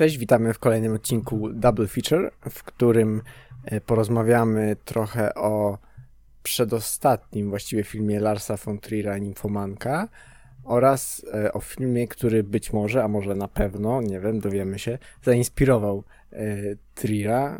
[0.00, 3.22] Cześć, witamy w kolejnym odcinku Double Feature, w którym
[3.64, 5.78] e, porozmawiamy trochę o
[6.42, 10.08] przedostatnim właściwie filmie Larsa von Trier'a Nimfomanka
[10.64, 14.98] oraz e, o filmie, który być może, a może na pewno, nie wiem, dowiemy się,
[15.22, 16.56] zainspirował e,
[16.96, 17.58] Trier'a,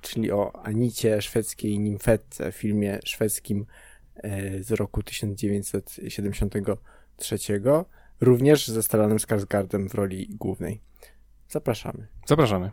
[0.00, 3.66] czyli o Anicie szwedzkiej nimfetce, filmie szwedzkim
[4.60, 7.38] z roku 1973,
[8.20, 10.88] również ze Stellanem Skarsgardem w roli głównej.
[11.48, 12.06] Zapraszamy.
[12.26, 12.70] Zapraszamy.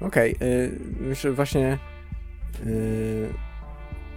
[0.00, 0.48] Okej, okay,
[1.24, 1.78] yy, właśnie
[2.64, 3.28] yy,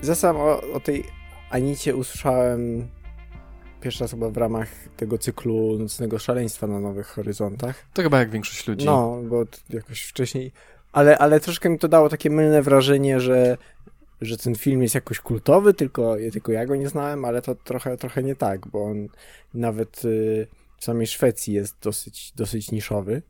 [0.01, 1.03] zasam o, o tej
[1.49, 2.87] Anicie usłyszałem
[3.85, 7.85] pierwszy raz chyba w ramach tego cyklu Nocnego Szaleństwa na Nowych Horyzontach.
[7.93, 8.85] To chyba jak większość ludzi.
[8.85, 10.51] No, bo jakoś wcześniej...
[10.91, 13.57] Ale, ale troszkę mi to dało takie mylne wrażenie, że,
[14.21, 17.97] że ten film jest jakoś kultowy, tylko, tylko ja go nie znałem, ale to trochę,
[17.97, 19.07] trochę nie tak, bo on
[19.53, 23.21] nawet y, w samej Szwecji jest dosyć, dosyć niszowy,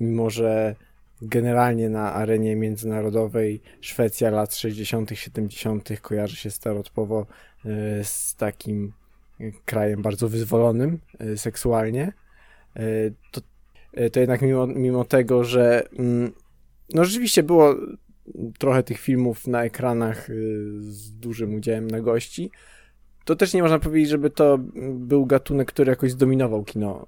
[0.00, 0.76] mimo że
[1.22, 5.88] generalnie na arenie międzynarodowej Szwecja lat 60., 70.
[6.00, 7.26] kojarzy się stereotypowo
[7.66, 8.92] y, z takim
[9.64, 12.12] krajem bardzo wyzwolonym e, seksualnie,
[12.76, 12.82] e,
[13.32, 13.40] to,
[13.92, 16.32] e, to jednak mimo, mimo tego, że mm,
[16.94, 17.74] no rzeczywiście było
[18.58, 20.28] trochę tych filmów na ekranach
[20.78, 22.50] z dużym udziałem na gości,
[23.24, 24.58] to też nie można powiedzieć, żeby to
[24.94, 27.06] był gatunek, który jakoś zdominował kino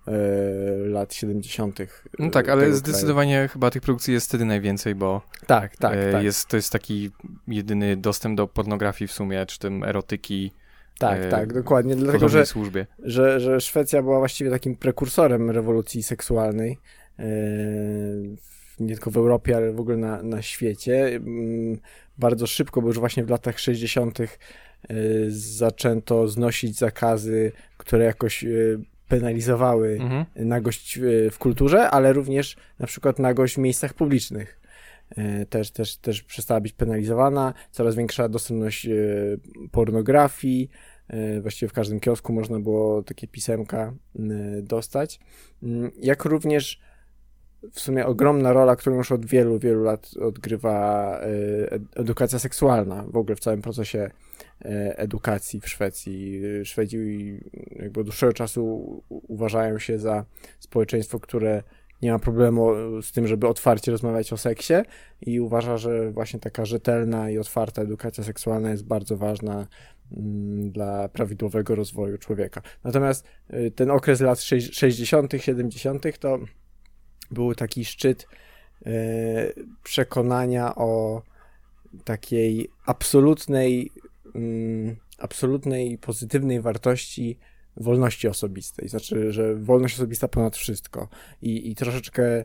[0.84, 1.78] lat 70.
[2.18, 3.48] No tak, ale zdecydowanie kraju.
[3.48, 6.24] chyba tych produkcji jest wtedy najwięcej, bo tak, tak, tak.
[6.24, 7.10] Jest, to jest taki
[7.48, 10.52] jedyny dostęp do pornografii w sumie, czy tym erotyki
[10.98, 11.96] tak, e, tak, dokładnie.
[11.96, 12.86] Dlatego, że, służbie.
[13.02, 16.78] Że, że Szwecja była właściwie takim prekursorem rewolucji seksualnej.
[17.18, 17.24] E,
[18.80, 21.06] nie tylko w Europie, ale w ogóle na, na świecie.
[21.06, 21.78] Mm,
[22.18, 24.20] bardzo szybko, bo już właśnie w latach 60.
[24.20, 24.26] E,
[25.28, 28.44] zaczęto znosić zakazy, które jakoś
[29.08, 30.24] penalizowały mhm.
[30.36, 30.98] nagość
[31.30, 34.60] w kulturze, ale również na przykład nagość w miejscach publicznych.
[35.50, 38.88] Też, też, też przestała być penalizowana, coraz większa dostępność
[39.70, 40.70] pornografii,
[41.40, 43.94] właściwie w każdym kiosku można było takie pisemka
[44.62, 45.20] dostać,
[45.62, 46.80] mm, jak również
[47.72, 51.20] w sumie ogromna rola, którą już od wielu, wielu lat odgrywa
[51.96, 54.10] edukacja seksualna w ogóle w całym procesie
[54.96, 56.42] edukacji w Szwecji.
[56.64, 57.40] Szwedzi
[57.70, 60.24] jakby od dłuższego czasu uważają się za
[60.58, 61.62] społeczeństwo, które
[62.02, 64.74] nie ma problemu z tym, żeby otwarcie rozmawiać o seksie
[65.20, 69.66] i uważa, że właśnie taka rzetelna i otwarta edukacja seksualna jest bardzo ważna
[70.70, 72.62] dla prawidłowego rozwoju człowieka.
[72.84, 76.18] Natomiast y, ten okres lat 60., 70.
[76.18, 76.38] to
[77.30, 78.26] był taki szczyt
[78.86, 78.88] y,
[79.82, 81.22] przekonania o
[82.04, 83.90] takiej absolutnej,
[84.34, 87.38] mm, absolutnej pozytywnej wartości
[87.76, 88.88] wolności osobistej.
[88.88, 91.08] Znaczy, że wolność osobista ponad wszystko.
[91.42, 92.44] I, i troszeczkę mm,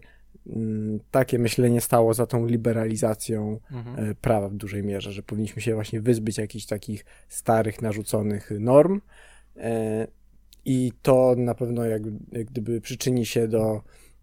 [1.11, 4.09] takie myślenie stało za tą liberalizacją mhm.
[4.09, 9.01] E, prawa w dużej mierze, że powinniśmy się właśnie wyzbyć jakichś takich starych, narzuconych norm.
[9.57, 10.07] E,
[10.65, 12.01] I to na pewno jak,
[12.31, 13.81] jak gdyby przyczyni się do,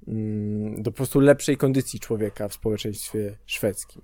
[0.09, 4.03] mm, do po prostu lepszej kondycji człowieka w społeczeństwie szwedzkim.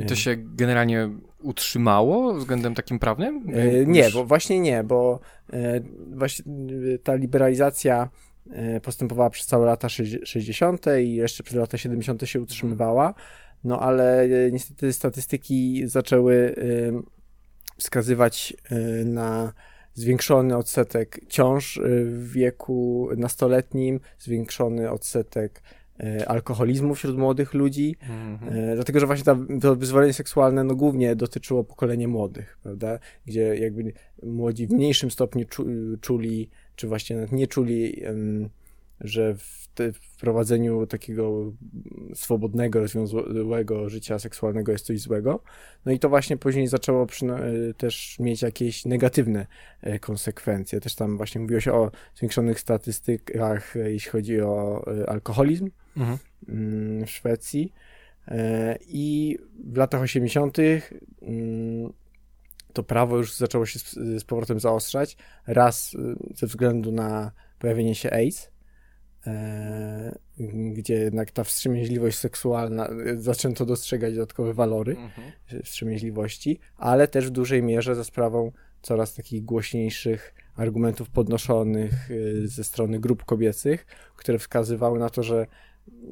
[0.00, 3.46] I to się generalnie utrzymało względem takim prawnym?
[3.52, 5.20] E, nie, bo właśnie nie, bo
[5.52, 5.80] e,
[6.16, 6.44] właśnie
[7.02, 8.31] ta liberalizacja e,
[8.82, 10.86] postępowała przez całe lata 60.
[11.02, 12.22] i jeszcze przez lata 70.
[12.28, 13.14] się utrzymywała,
[13.64, 16.54] no ale niestety statystyki zaczęły
[17.78, 18.54] wskazywać
[19.04, 19.52] na
[19.94, 25.62] zwiększony odsetek ciąż w wieku nastoletnim, zwiększony odsetek
[26.00, 28.74] E, alkoholizmu wśród młodych ludzi, mm-hmm.
[28.74, 33.92] dlatego że właśnie to wyzwolenie seksualne no, głównie dotyczyło pokolenia młodych, prawda, gdzie jakby
[34.22, 35.46] młodzi w mniejszym stopniu
[36.00, 38.02] czuli, czy właśnie nie czuli,
[39.00, 41.52] że w, te, w prowadzeniu takiego
[42.14, 45.42] swobodnego, rozwiązłego życia seksualnego jest coś złego.
[45.84, 49.46] No i to właśnie później zaczęło e, też mieć jakieś negatywne
[50.00, 50.80] konsekwencje.
[50.80, 56.18] Też tam właśnie mówiło się o zwiększonych statystykach, jeśli chodzi o alkoholizm, mhm.
[56.48, 57.72] Mm, w Szwecji.
[58.28, 60.56] E, I w latach 80.
[62.72, 65.16] To prawo już zaczęło się z, z powrotem zaostrzać.
[65.46, 68.50] Raz y, ze względu na pojawienie się AIDS,
[69.26, 70.18] e,
[70.72, 75.32] gdzie jednak ta wstrzemięźliwość seksualna, y, zaczęto dostrzegać dodatkowe walory mhm.
[75.64, 78.52] wstrzemięźliwości, ale też w dużej mierze za sprawą
[78.82, 82.08] coraz takich głośniejszych argumentów podnoszonych
[82.44, 83.86] ze strony grup kobiecych,
[84.16, 85.46] które wskazywały na to, że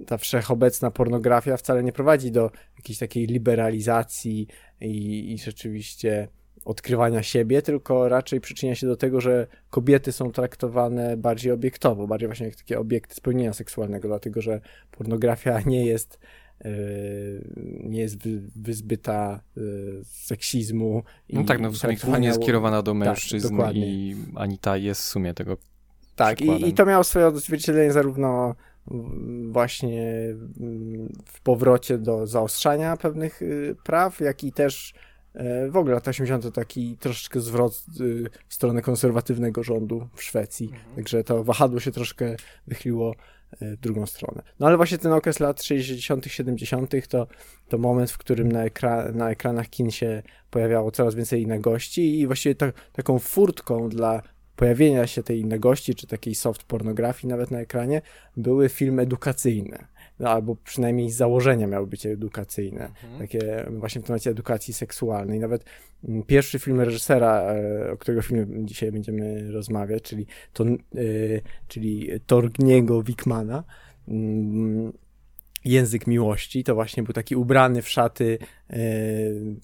[0.06, 4.46] ta wszechobecna pornografia wcale nie prowadzi do jakiejś takiej liberalizacji
[4.80, 6.28] i, i rzeczywiście
[6.64, 12.28] odkrywania siebie, tylko raczej przyczynia się do tego, że kobiety są traktowane bardziej obiektowo, bardziej
[12.28, 14.60] właśnie jak takie obiekty spełnienia seksualnego, dlatego że
[14.90, 16.18] pornografia nie jest
[16.64, 16.70] e,
[17.82, 18.16] nie jest
[18.56, 19.60] wyzbyta e,
[20.04, 21.02] seksizmu.
[21.32, 25.00] No tak, no w sumie głównie jest skierowana do tak, mężczyzn tak, i Anita jest
[25.00, 25.56] w sumie tego
[26.16, 28.54] Tak, i, i, to miało swoje odzwierciedlenie zarówno
[29.50, 30.34] właśnie
[31.26, 34.94] w powrocie do zaostrzania pewnych y, praw, jak i też
[35.70, 36.42] w ogóle lata 80.
[36.42, 40.66] to taki troszeczkę zwrot y, w stronę konserwatywnego rządu w Szwecji.
[40.66, 40.96] Mhm.
[40.96, 42.36] Także to wahadło się troszkę
[42.66, 43.14] wychyliło
[43.60, 44.42] e, w drugą stronę.
[44.60, 47.08] No ale właśnie ten okres lat 60., 70.
[47.08, 47.26] to,
[47.68, 52.26] to moment, w którym na, ekra na ekranach kin się pojawiało coraz więcej nagości i
[52.26, 54.22] właściwie ta, taką furtką dla
[54.56, 58.02] pojawienia się tej nagości, czy takiej soft pornografii nawet na ekranie,
[58.36, 59.86] były filmy edukacyjne.
[60.20, 62.84] No, albo przynajmniej z założenia miały być edukacyjne.
[62.84, 63.18] Mhm.
[63.18, 65.40] Takie właśnie w temacie edukacji seksualnej.
[65.40, 65.64] Nawet
[66.08, 72.08] mm, pierwszy film reżysera, e, o którego filmie dzisiaj będziemy rozmawiać, czyli, to, yy, czyli
[72.26, 73.64] Torgniego Wickmana,
[74.08, 74.14] yy,
[75.64, 78.38] Język Miłości, to właśnie był taki ubrany w szaty
[78.70, 78.76] yy,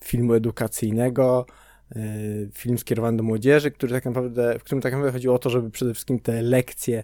[0.04, 1.46] filmu edukacyjnego,
[1.94, 1.98] E,
[2.52, 5.70] film skierowany do młodzieży, który tak naprawdę, w którym tak naprawdę chodziło o to, żeby
[5.70, 7.02] przede wszystkim te lekcje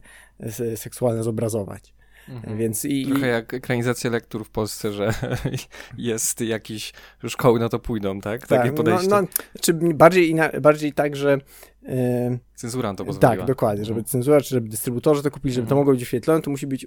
[0.77, 1.95] seksualne zobrazować.
[2.33, 2.59] Mhm.
[2.59, 5.15] Więc i, Trochę jak ekranizacja lektur w Polsce, że
[5.99, 6.93] jest jakiś
[7.29, 8.41] szkoły na to pójdą, tak?
[8.41, 9.09] tak Takie no, podejście.
[9.09, 9.29] No, no,
[9.61, 11.39] czy bardziej, bardziej tak, że
[11.83, 13.37] Yy, cenzura to pozwoliła.
[13.37, 14.05] Tak, dokładnie, żeby mhm.
[14.05, 15.81] cenzura, czy żeby dystrybutorzy to kupili, żeby to mhm.
[15.81, 16.87] mogło być wyświetlone, to musi być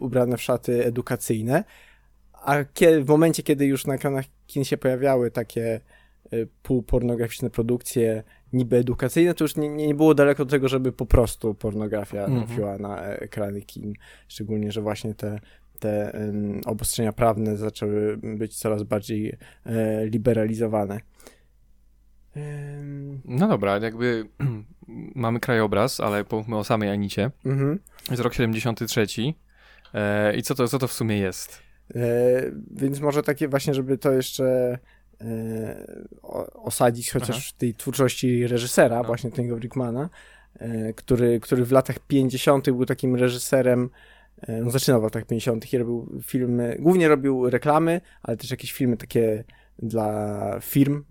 [0.00, 1.64] ubrane w szaty edukacyjne,
[2.32, 5.80] a kiedy, w momencie, kiedy już na ekranach kin się pojawiały takie
[6.62, 8.22] półpornograficzne produkcje
[8.54, 12.38] niby edukacyjne, to już nie, nie było daleko do tego, żeby po prostu pornografia -hmm.
[12.38, 13.92] trafiła na ekrany kin.
[14.28, 15.40] Szczególnie, że właśnie te,
[15.78, 16.12] te
[16.66, 19.36] obostrzenia prawne zaczęły być coraz bardziej
[19.66, 21.00] e, liberalizowane.
[23.24, 24.28] No dobra, jakby
[25.14, 27.30] mamy krajobraz, ale pomówmy o samej Anicie.
[27.44, 27.78] -hmm.
[28.10, 29.06] Jest rok 73.
[29.94, 31.62] E, I co to, co to w sumie jest?
[31.94, 32.00] E,
[32.70, 34.78] więc może takie właśnie, żeby to jeszcze
[36.54, 37.48] osadzić chociaż Aha.
[37.48, 39.04] w tej twórczości reżysera, no.
[39.04, 40.10] właśnie tego Rickmana,
[40.58, 42.70] e, który, który w latach 50.
[42.70, 43.90] był takim reżyserem,
[44.48, 45.72] e, on zaczynał w latach 50.
[45.72, 49.44] i robił filmy, głównie robił reklamy, ale też jakieś filmy takie
[49.78, 51.04] dla firm,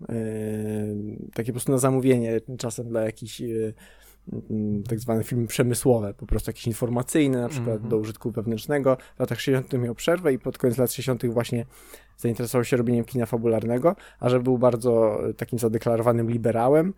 [1.34, 3.42] takie po prostu na zamówienie, czasem dla jakichś
[4.88, 7.90] tak zwane filmy przemysłowe, po prostu jakieś informacyjne, na przykład mm -hmm.
[7.90, 8.96] do użytku wewnętrznego.
[9.16, 9.82] W latach 60.
[9.82, 11.26] miał przerwę i pod koniec lat 60.
[11.26, 11.66] właśnie
[12.18, 16.94] zainteresował się robieniem kina fabularnego, a że był bardzo e, takim zadeklarowanym liberałem,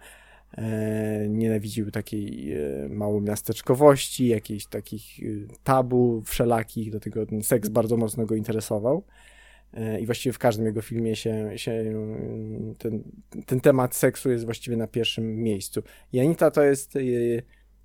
[0.53, 5.25] e, nienawidził takiej e, małomiasteczkowości, jakichś takich e,
[5.65, 9.03] tabu wszelakich, do tego ten seks bardzo mocno go interesował.
[9.75, 11.85] E, i właściwie w każdym jego filmie się, się
[12.79, 13.03] ten,
[13.47, 15.83] ten temat seksu jest właściwie na pierwszym miejscu.
[16.13, 17.01] Janita to jest e,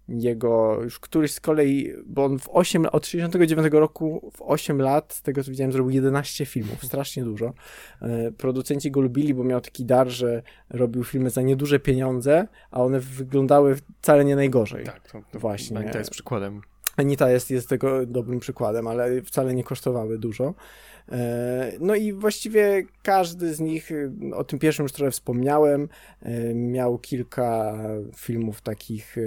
[0.08, 5.14] jego już któryś z kolei, bo on w 8, od 69 roku w 8 lat,
[5.14, 7.54] z tego co widziałem, zrobił 11 filmów, strasznie dużo.
[8.02, 12.84] E, producenci go lubili, bo miał taki dar, że robił filmy za nieduże pieniądze, a
[12.84, 14.86] one wyglądały wcale nie najgorzej.
[14.86, 15.78] Tak, to, to właśnie.
[15.78, 16.62] Anita jest przykładem.
[16.98, 20.54] Anita jest, jest tego dobrym przykładem, ale wcale nie kosztowały dużo.
[21.12, 23.92] E, no i właściwie każdy z nich,
[24.34, 25.90] o tym pierwszym już trochę wspomniałem,
[26.22, 27.78] e, miał kilka
[28.18, 29.22] filmów takich e,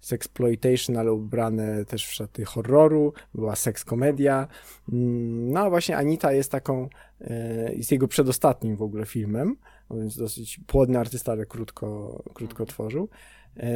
[0.00, 4.48] sexploitation, ale ubrane też w szaty horroru, była seks komedia.
[4.92, 6.88] Mm, no a właśnie Anita jest taką,
[7.72, 9.56] jest jego przedostatnim w ogóle filmem,
[9.90, 12.66] więc dosyć płodny artysta, ale krótko, krótko mhm.
[12.66, 13.08] tworzył,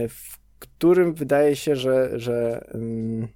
[0.08, 3.28] w którym wydaje się, że, że, mm,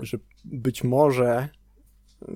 [0.00, 1.48] że być może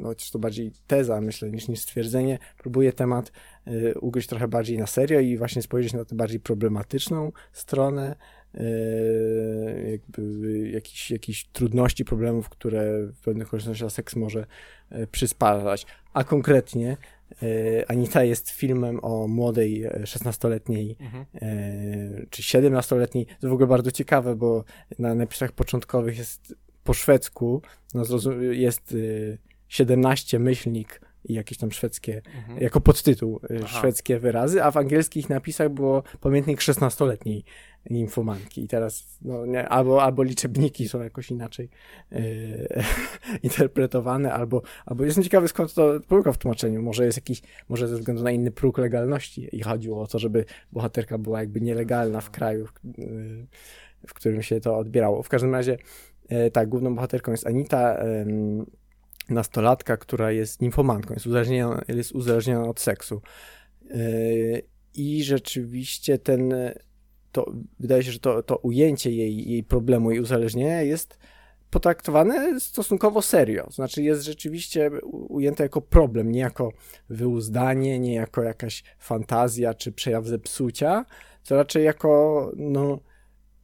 [0.02, 3.32] chociaż to bardziej teza, myślę, niż, niż stwierdzenie, próbuję temat
[3.68, 8.16] y, ugryźć trochę bardziej na serio i właśnie spojrzeć na tę bardziej problematyczną stronę,
[8.54, 14.46] y, jakby jakichś, jakichś trudności, problemów, które w pewnych okolicznościach seks może
[14.92, 15.86] y, przysparzać.
[16.12, 16.96] A konkretnie
[17.88, 21.24] Anita jest filmem o młodej 16-letniej y, mhm.
[21.42, 23.26] Y, czy 17-letniej.
[23.40, 24.64] To w ogóle bardzo ciekawe, bo
[24.98, 27.62] na napisach początkowych jest po szwedzku,
[27.94, 28.04] no,
[28.50, 28.96] jest
[29.68, 32.60] 17 myślnik i jakieś tam szwedzkie, mhm.
[32.60, 33.78] jako podtytuł y, Aha.
[33.78, 37.44] szwedzkie wyrazy, a w angielskich napisach było pamiętnik 16-letniej
[37.90, 38.64] nimfomanki.
[38.64, 41.68] I teraz no, nie, albo, albo liczebniki są jakoś inaczej,
[42.10, 42.20] yy,
[43.42, 46.82] interpretowane, albo, albo jestem ciekawy skąd to pomyłka w tłumaczeniu.
[46.82, 50.44] Może jest jakiś, może ze względu na inny próg legalności i chodziło o to, żeby
[50.72, 52.72] bohaterka była jakby nielegalna w kraju, w,
[54.08, 55.22] w którym się to odbierało.
[55.22, 55.78] W każdym razie,
[56.28, 57.96] e, tak, główną bohaterką jest Anita,
[59.28, 63.22] nastolatka, która jest nimfomanką, jest uzależniona, jest uzależniona od seksu.
[63.90, 63.98] E,
[64.94, 66.54] I rzeczywiście ten,
[67.32, 71.18] to wydaje się, że to, to ujęcie jej, jej problemu, jej uzależnienia jest
[71.72, 73.68] potraktowane stosunkowo serio.
[73.70, 74.90] Znaczy jest rzeczywiście
[75.28, 76.72] ujęte jako problem, nie jako
[77.08, 81.04] wyuzdanie, nie jako jakaś fantazja czy przejaw zepsucia,
[81.42, 82.98] co raczej jako, no,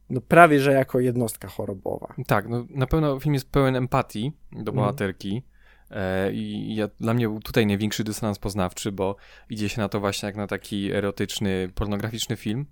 [0.09, 2.13] no prawie, że jako jednostka chorobowa.
[2.27, 4.75] Tak, no na pewno film jest pełen empatii do mhm.
[4.75, 5.43] bohaterki.
[5.89, 6.35] Mm.
[6.35, 9.15] I ja, dla mnie był tutaj największy dysonans poznawczy, bo
[9.49, 12.65] idzie się na to właśnie jak na taki erotyczny, pornograficzny film,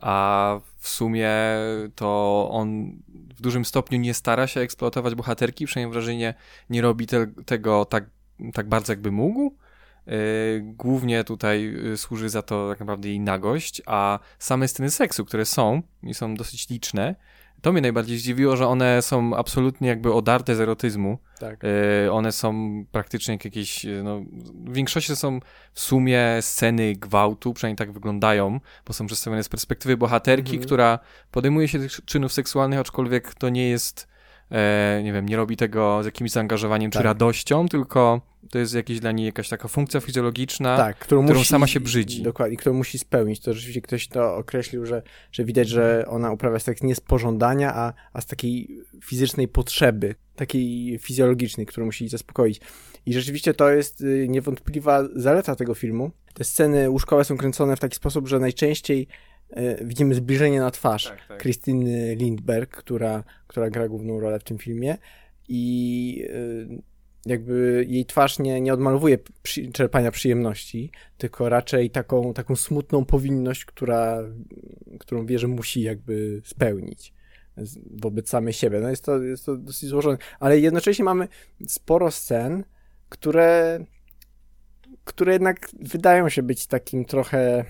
[0.00, 1.30] a w sumie
[1.94, 6.34] to on w dużym stopniu nie stara się eksploatować bohaterki, przynajmniej wrażenie
[6.70, 8.04] nie robi te, tego tak,
[8.54, 9.56] tak bardzo jakby mógł.
[10.06, 10.14] Yy,
[10.62, 15.44] głównie tutaj yy, służy za to tak naprawdę jej nagość, a same sceny seksu, które
[15.44, 17.14] są i są dosyć liczne,
[17.62, 21.18] to mnie najbardziej zdziwiło, że one są absolutnie jakby odarte z erotyzmu.
[21.38, 21.62] Tak.
[22.02, 24.20] Yy, one są praktycznie jak jakieś, e, no,
[24.64, 25.40] w większości są
[25.72, 30.66] w sumie sceny gwałtu, przynajmniej tak wyglądają, bo są przedstawione z perspektywy bohaterki, mhm.
[30.66, 30.98] która
[31.30, 34.11] podejmuje się tych czynów seksualnych, aczkolwiek to nie jest, e,
[35.04, 37.02] nie wiem, nie robi tego z jakimś zaangażowaniem tak.
[37.02, 38.20] czy radością, tylko
[38.50, 41.80] to jest jakieś dla niej jakaś taka funkcja fizjologiczna, tak, którą, którą musi, sama się
[41.80, 42.22] brzydzi.
[42.22, 43.40] Dokładnie, którą musi spełnić.
[43.40, 47.74] To rzeczywiście ktoś to określił, że, że widać, że ona uprawia seks nie z pożądania,
[47.74, 52.60] a, a z takiej fizycznej potrzeby, takiej fizjologicznej, którą musi zaspokoić.
[53.06, 56.10] I rzeczywiście to jest y, niewątpliwa zaleta tego filmu.
[56.34, 59.08] Te sceny łóżkowe są kręcone w taki sposób, że najczęściej
[59.82, 61.38] widzimy zbliżenie na twarz tak, tak.
[61.38, 64.96] Krystyny Lindberg, która, która gra główną rolę w tym filmie.
[65.48, 66.82] I y,
[67.26, 73.64] jakby jej twarz nie, nie odmalowuje przy, czerpania przyjemności, tylko raczej taką, taką smutną powinność,
[73.64, 74.18] która,
[75.00, 77.14] którą wie, że musi jakby spełnić
[77.90, 78.80] wobec samej siebie.
[78.80, 81.28] No jest to, jest to dosyć złożone, ale jednocześnie mamy
[81.66, 82.64] sporo scen,
[83.08, 83.84] które,
[85.04, 87.64] które jednak wydają się być takim trochę e,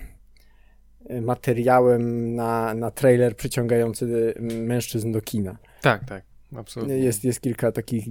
[1.21, 5.59] materiałem na, na trailer przyciągający mężczyzn do kina.
[5.81, 6.25] Tak, tak,
[6.57, 6.97] absolutnie.
[6.97, 8.05] Jest, jest kilka takich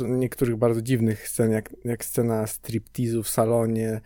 [0.00, 4.00] niektórych bardzo dziwnych scen, jak, jak scena striptizu w salonie,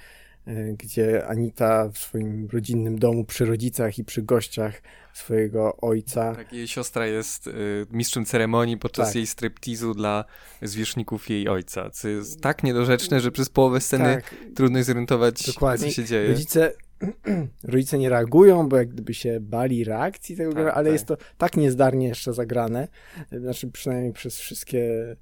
[0.46, 6.34] e, gdzie Anita w swoim rodzinnym domu przy rodzicach i przy gościach swojego ojca.
[6.34, 9.16] Tak, jej siostra jest y, mistrzem ceremonii podczas tak.
[9.16, 10.24] jej striptizu dla
[10.62, 14.34] zwierzchników jej ojca, co jest tak niedorzeczne, że przez połowę sceny tak.
[14.54, 15.86] trudno zorientować, Dokładnie.
[15.86, 16.28] co się dzieje.
[16.28, 16.72] Rodzice,
[17.64, 20.92] rodzice nie reagują, bo jak gdyby się bali reakcji tego, tak, ale tak.
[20.92, 22.88] jest to tak niezdarnie jeszcze zagrane,
[23.32, 25.16] znaczy przynajmniej przez wszystkie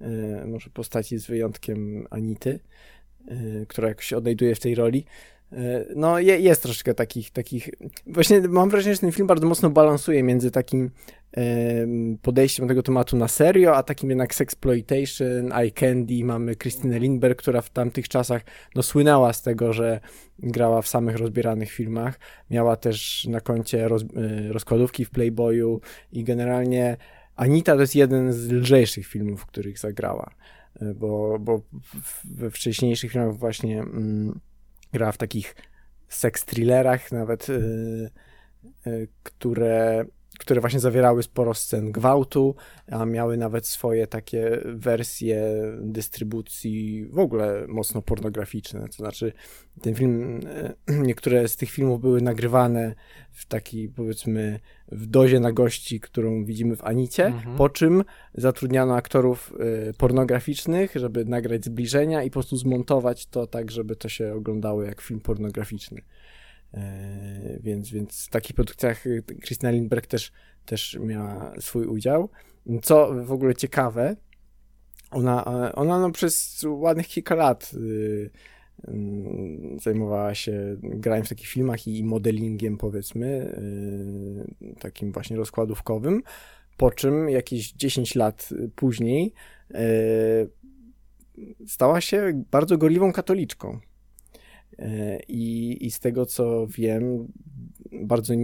[0.00, 2.60] E, może postaci z wyjątkiem Anity,
[3.28, 5.04] e, która jakoś odnajduje w tej roli.
[5.52, 7.70] E, no, jest troszeczkę takich, takich.
[8.06, 10.90] Właśnie mam wrażenie, że ten film bardzo mocno balansuje między takim
[12.22, 16.24] podejściem do tego tematu na serio, a takim jednak sexploitation, eye candy.
[16.24, 18.42] Mamy Krystynę Lindberg, która w tamtych czasach
[18.74, 20.00] no, słynęła z tego, że
[20.38, 22.18] grała w samych rozbieranych filmach.
[22.50, 24.04] Miała też na koncie roz,
[24.50, 25.80] rozkładówki w Playboyu
[26.12, 26.96] i generalnie
[27.36, 30.34] Anita to jest jeden z lżejszych filmów, w których zagrała,
[30.80, 31.62] e, bo, bo
[32.24, 34.40] we wcześniejszych filmach właśnie mm,
[34.92, 35.54] grała w takich
[36.08, 38.10] seks thrillerach nawet, y,
[38.86, 40.04] y, które
[40.38, 42.54] które właśnie zawierały sporo scen gwałtu,
[42.90, 45.42] a miały nawet swoje takie wersje
[45.80, 48.88] dystrybucji w ogóle mocno pornograficzne.
[48.88, 49.32] To znaczy,
[49.82, 50.74] ten film, e,
[51.08, 52.94] niektóre z tych filmów były nagrywane
[53.30, 54.60] w takiej, powiedzmy,
[54.92, 57.56] w dozie nagości, którą widzimy w Anicie, mhm.
[57.56, 59.54] po czym zatrudniano aktorów
[59.88, 64.82] e, pornograficznych, żeby nagrać zbliżenia i po prostu zmontować to tak, żeby to się oglądało
[64.82, 66.02] jak film pornograficzny.
[66.74, 69.04] E, więc, więc w takich produkcjach
[69.44, 70.32] Christina Lindberg też,
[70.66, 72.28] też miała swój udział.
[72.82, 74.16] Co w ogóle ciekawe,
[75.10, 78.30] ona, ona no przez ładnych kilka lat y,
[78.88, 78.92] y,
[79.82, 83.54] zajmowała się graniem w takich filmach i modelingiem, powiedzmy,
[84.62, 86.22] y, takim właśnie rozkładówkowym.
[86.76, 89.32] Po czym jakieś 10 lat później
[91.66, 93.80] stała się bardzo gorliwą katoliczką.
[95.28, 97.28] I, I z tego co wiem,
[98.02, 98.34] bardzo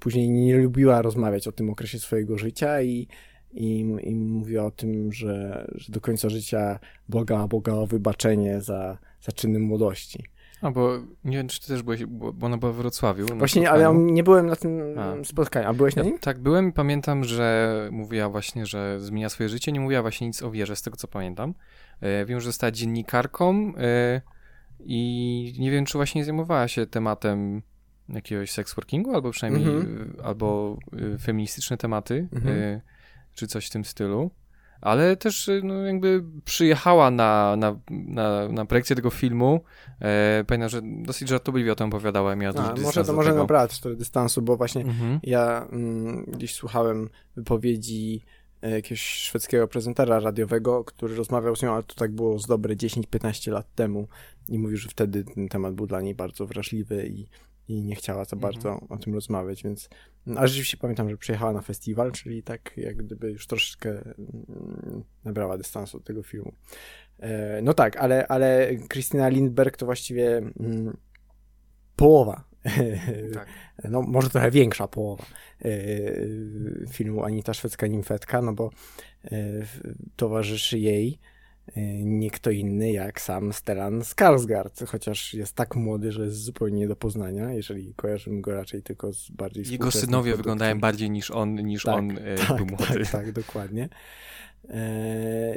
[0.00, 3.08] później nie lubiła rozmawiać o tym okresie swojego życia i,
[3.52, 8.98] i, i mówiła o tym, że, że do końca życia błagała Boga o wybaczenie za,
[9.20, 10.24] za czyny młodości.
[10.62, 13.26] A, bo nie wiem, czy ty też byłeś, bo ona była w Wrocławiu.
[13.26, 15.24] Właśnie, ale nie byłem na tym a.
[15.24, 15.68] spotkaniu.
[15.68, 16.18] A byłeś na nim?
[16.18, 19.72] tak, byłem i pamiętam, że mówiła właśnie, że zmienia swoje życie.
[19.72, 21.54] Nie mówiła właśnie nic o wierze, z tego co pamiętam.
[22.00, 24.20] E, wiem, że została dziennikarką e,
[24.84, 27.62] i nie wiem, czy właśnie zajmowała się tematem
[28.08, 30.20] jakiegoś sex workingu, albo przynajmniej mm -hmm.
[30.24, 30.78] albo
[31.14, 32.80] y, feministyczne tematy, mm -hmm.
[33.34, 34.30] czy coś w tym stylu
[34.82, 39.60] ale też y, no, jakby przyjechała na, na, na, na projekcję tego filmu.
[40.00, 42.36] E, pamiętam, że dosyć żartobliwie o tym opowiadała.
[42.36, 45.20] Miała A, może to może nabrać trochę dystansu, bo właśnie mhm.
[45.22, 48.22] ja mm, gdzieś słuchałem wypowiedzi
[48.68, 53.52] jakiegoś szwedzkiego prezentera radiowego, który rozmawiał z nią, ale to tak było z dobre 10-15
[53.52, 54.08] lat temu
[54.48, 57.26] i mówił, że wtedy ten temat był dla niej bardzo wrażliwy i
[57.68, 58.92] i nie chciała za bardzo mhm.
[58.92, 59.88] o tym rozmawiać, więc...
[60.36, 65.58] A rzeczywiście pamiętam, że przyjechała na festiwal, czyli tak jak gdyby już troszeczkę mm, nabrała
[65.58, 66.52] dystansu od tego filmu.
[67.18, 70.96] E, no tak, ale, ale Krystyna Lindberg to właściwie mm,
[71.96, 72.44] połowa
[73.34, 73.46] tak.
[73.90, 75.24] No, może trochę większa połowa
[75.64, 75.70] e,
[76.90, 78.70] filmu Anita Szwedzka Nimfetka, no bo
[79.24, 79.30] e,
[80.16, 81.18] towarzyszy jej
[81.76, 86.78] E, nie kto inny jak sam Stellan Skarsgård, chociaż jest tak młody, że jest zupełnie
[86.78, 91.30] nie do poznania, jeżeli kojarzymy go raczej tylko z bardziej Jego synowie wyglądają bardziej niż
[91.30, 92.16] on, niż tak, on
[92.48, 92.86] tak, był młody.
[92.86, 93.88] Tak, tak, dokładnie.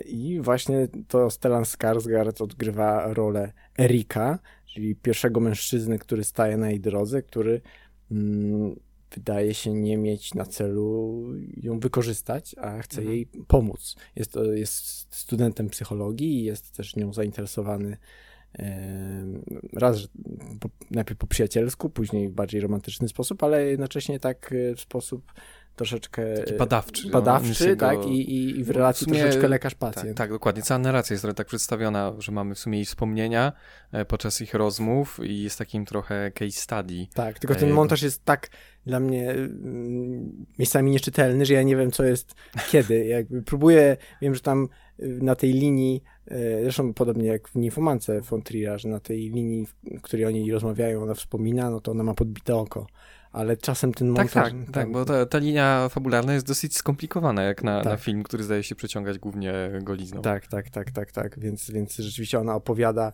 [0.06, 4.40] I właśnie to Stellan Skarsgård odgrywa rolę Erika,
[4.76, 7.62] czyli pierwszego mężczyzny, który staje na jej drodze, który
[8.12, 8.76] mm,
[9.16, 11.24] wydaje się nie mieć na celu
[11.58, 13.16] ją wykorzystać, a chce mhm.
[13.16, 13.96] jej pomóc.
[14.16, 14.76] Jest, jest
[15.16, 17.98] studentem psychologii i jest też nią zainteresowany
[19.74, 20.08] raz że
[20.92, 25.34] najpierw po przyjacielsku, później w bardziej romantyczny sposób, ale jednocześnie tak e, w sposób
[25.76, 27.06] troszeczkę Taki badawczy.
[27.06, 30.08] No, badawczy, no, tak, i, i w relacji w sumie, troszeczkę lekarz-pacjent.
[30.08, 30.62] Tak, tak, dokładnie.
[30.62, 33.54] Cała narracja jest tak przedstawiona, że mamy w sumie jej wspomnienia
[33.92, 37.08] e, podczas ich rozmów i jest takim trochę case study.
[37.14, 38.50] Tak, tylko ten e, montaż jest tak
[38.86, 42.36] dla mnie mm, miejscami nieczytelny, że ja nie wiem, co jest
[42.72, 43.06] kiedy.
[43.06, 44.68] Jakby próbuję, wiem, że tam
[45.00, 49.30] y, na tej linii, y, zresztą podobnie jak w Ninfomance von Triera, że na tej
[49.30, 52.88] linii, w której oni rozmawiają, ona wspomina, no to ona ma podbite oko
[53.36, 54.34] ale czasem ten montaż...
[54.34, 57.86] Tak, tak, tak bo ta, ta, linia fabularna jest dosyć skomplikowana, jak na, tak.
[57.86, 60.22] na film, który zdaje się przeciągać głównie golizną.
[60.22, 63.12] Tak, tak, tak, tak, tak, więc, więc rzeczywiście ona opowiada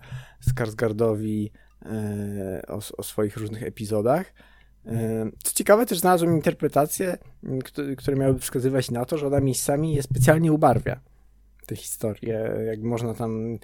[0.49, 1.51] Skarsgardowi
[1.85, 4.33] e, o, o swoich różnych epizodach.
[4.85, 7.17] E, co ciekawe, też znalazłem interpretacje,
[7.97, 10.99] które miałyby wskazywać na to, że ona miejscami je specjalnie ubarwia
[11.65, 13.57] te historie, jak można tam,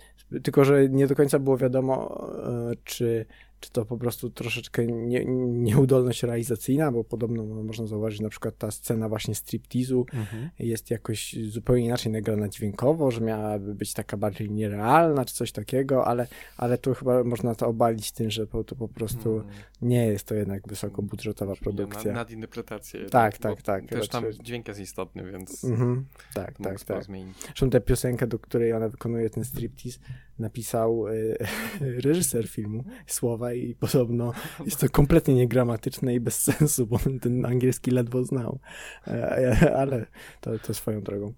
[0.43, 3.25] tylko że nie do końca było wiadomo, e, czy
[3.59, 8.71] czy to po prostu troszeczkę nie, nieudolność realizacyjna, bo podobno można zauważyć na przykład ta
[8.71, 10.49] scena właśnie striptizu mhm.
[10.59, 16.05] jest jakoś zupełnie inaczej nagrana dźwiękowo, że miałaby być taka bardziej nierealna, czy coś takiego,
[16.05, 19.55] ale, ale tu chyba można to obalić tym, że to po prostu mhm.
[19.81, 22.11] nie jest to jednak wysokobudżetowa produkcja.
[22.11, 23.05] Nad, nadinterpretację.
[23.05, 23.87] Tak, tak, tak.
[23.87, 26.05] Też tam dźwięk jest istotny, więc mhm.
[26.33, 27.03] tak, tak, tak.
[27.03, 27.37] Zmienić.
[27.45, 29.99] Zresztą tę piosenkę, do której ona wykonuje ten striptiz,
[30.39, 31.37] napisał y,
[32.03, 34.33] reżyser filmu słowa i podobno
[34.65, 38.59] jest to kompletnie niegramatyczne i bez sensu, bo ten angielski ledwo znał,
[39.07, 40.05] e, ale
[40.41, 41.33] to, to swoją drogą.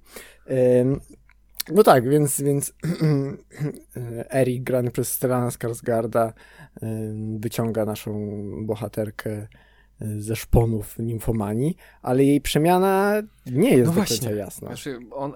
[1.71, 2.73] No tak, więc, więc
[4.29, 6.33] Eric grany przez Stellana Skarsgarda
[7.39, 8.31] wyciąga naszą
[8.65, 9.47] bohaterkę
[10.01, 14.67] ze szponów nimfomanii, ale jej przemiana nie jest no do końca jasna.
[14.67, 15.35] Znaczy on, y,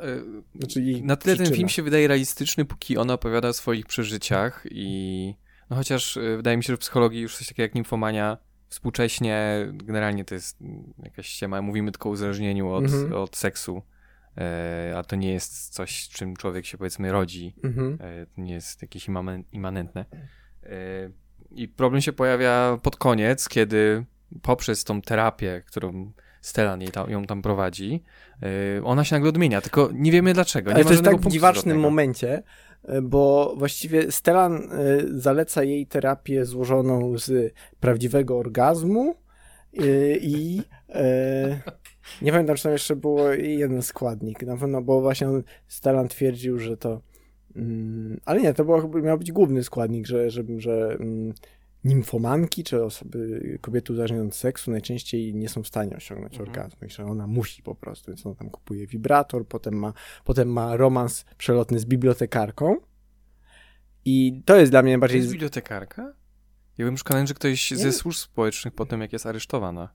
[0.56, 1.49] znaczy na tyle przyczyna.
[1.49, 5.36] ten film się wydaje realistyczny, póki ona opowiada o swoich przeżyciach i
[5.69, 8.38] no chociaż y, wydaje mi się, że w psychologii już coś takiego jak nimfomania
[8.69, 10.58] współcześnie generalnie to jest
[11.04, 11.62] jakaś ściema.
[11.62, 13.13] Mówimy tylko o uzależnieniu od, -hmm.
[13.15, 13.82] od seksu,
[14.95, 17.56] a to nie jest coś, czym człowiek się powiedzmy rodzi.
[17.99, 19.08] E, to nie jest jakieś
[19.52, 20.06] immanentne.
[20.63, 20.69] E,
[21.52, 24.06] I problem się pojawia pod koniec, kiedy
[24.41, 28.04] poprzez tą terapię, którą Stellan jej tam, ją tam prowadzi,
[28.41, 28.50] yy,
[28.84, 30.69] ona się nagle odmienia, tylko nie wiemy dlaczego.
[30.72, 32.43] Nie Ale to jest tak w dziwacznym momencie,
[32.89, 39.15] y, bo właściwie Stellan y, zaleca jej terapię złożoną z prawdziwego orgazmu
[39.80, 40.62] y, i
[42.22, 45.28] nie pamiętam, czy tam jeszcze było jeden składnik, na pewno, bo właśnie
[45.67, 47.02] Stellan twierdził, że to
[47.56, 51.34] mm, ale nie, to było, miał być główny składnik, że, że, że mm,
[51.84, 56.50] nimfomanki, czy osoby, kobiety uzależnione od seksu najczęściej nie są w stanie osiągnąć mhm.
[56.50, 59.93] orgazmu że ona musi po prostu, więc ona tam kupuje wibrator, potem ma,
[60.24, 62.76] potem ma romans przelotny z bibliotekarką
[64.06, 65.19] i to jest dla mnie bardziej...
[65.19, 66.13] To jest bibliotekarka?
[66.78, 69.89] Ja bym szukał, że ktoś ze służb społecznych potem jak jest aresztowana.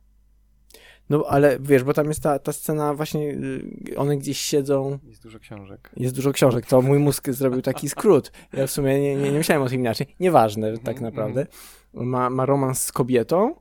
[1.11, 4.98] No, ale wiesz, bo tam jest ta, ta scena właśnie, y, one gdzieś siedzą...
[5.05, 5.90] Jest dużo książek.
[5.96, 8.33] Jest dużo książek, to mój mózg zrobił taki skrót.
[8.53, 10.07] Ja w sumie nie, nie, nie myślałem o tym inaczej.
[10.20, 11.46] Nieważne tak mhm, naprawdę.
[11.92, 13.55] Ma, ma romans z kobietą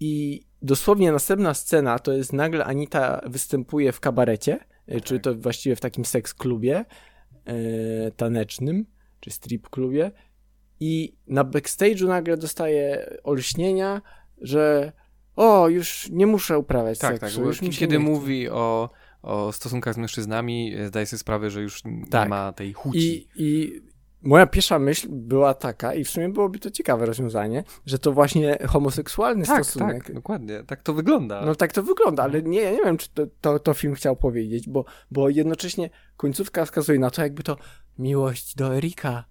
[0.00, 4.58] i dosłownie następna scena to jest nagle Anita występuje w kabarecie,
[4.88, 5.00] okay.
[5.00, 6.84] czy to właściwie w takim seks klubie
[7.44, 7.54] e,
[8.10, 8.86] tanecznym,
[9.20, 10.10] czy strip klubie
[10.80, 14.02] i na backstage'u nagle dostaje olśnienia,
[14.40, 14.92] że
[15.36, 17.44] o, już nie muszę uprawiać tak, seksu.
[17.44, 18.90] Tak, już kiedy mówi o,
[19.22, 22.24] o stosunkach z mężczyznami, e, zdaje sobie sprawę, że już tak.
[22.24, 22.98] nie ma tej chuci.
[22.98, 23.82] I, I
[24.22, 28.58] moja pierwsza myśl była taka, i w sumie byłoby to ciekawe rozwiązanie, że to właśnie
[28.68, 30.04] homoseksualny tak, stosunek.
[30.04, 31.46] Tak, dokładnie, tak to wygląda.
[31.46, 34.16] No tak to wygląda, ale nie, ja nie wiem, czy to, to, to, film chciał
[34.16, 37.56] powiedzieć, bo, bo jednocześnie końcówka wskazuje na to, jakby to
[37.98, 39.24] miłość do Erika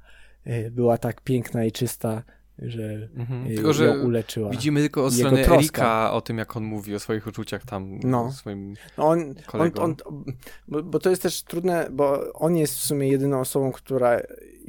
[0.44, 2.24] e, była tak piękna i czysta,
[2.62, 3.48] że mhm.
[3.48, 4.50] tylko, że ją uleczyła.
[4.50, 8.32] Widzimy tylko od strony Erika o tym, jak on mówi o swoich uczuciach tam no.
[8.32, 9.96] swoim no on, on, on,
[10.68, 14.20] bo, bo, to jest też trudne, bo on jest w sumie jedyną osobą, która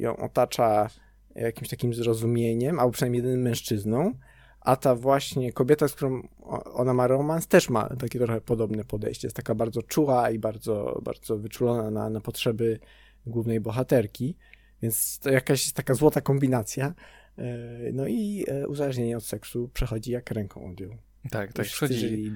[0.01, 0.89] ją otacza
[1.35, 4.13] jakimś takim zrozumieniem, albo przynajmniej jedynym mężczyzną,
[4.61, 6.27] a ta właśnie kobieta, z którą
[6.73, 9.27] ona ma romans, też ma takie trochę podobne podejście.
[9.27, 12.79] Jest taka bardzo czuła i bardzo, bardzo wyczulona na, na potrzeby
[13.25, 14.35] głównej bohaterki,
[14.81, 16.93] więc to jakaś jest taka złota kombinacja.
[17.37, 17.43] E,
[17.93, 20.91] no i e, uzależnienie od seksu przechodzi jak ręką odjął.
[21.29, 22.31] Tak, tak, przechodzi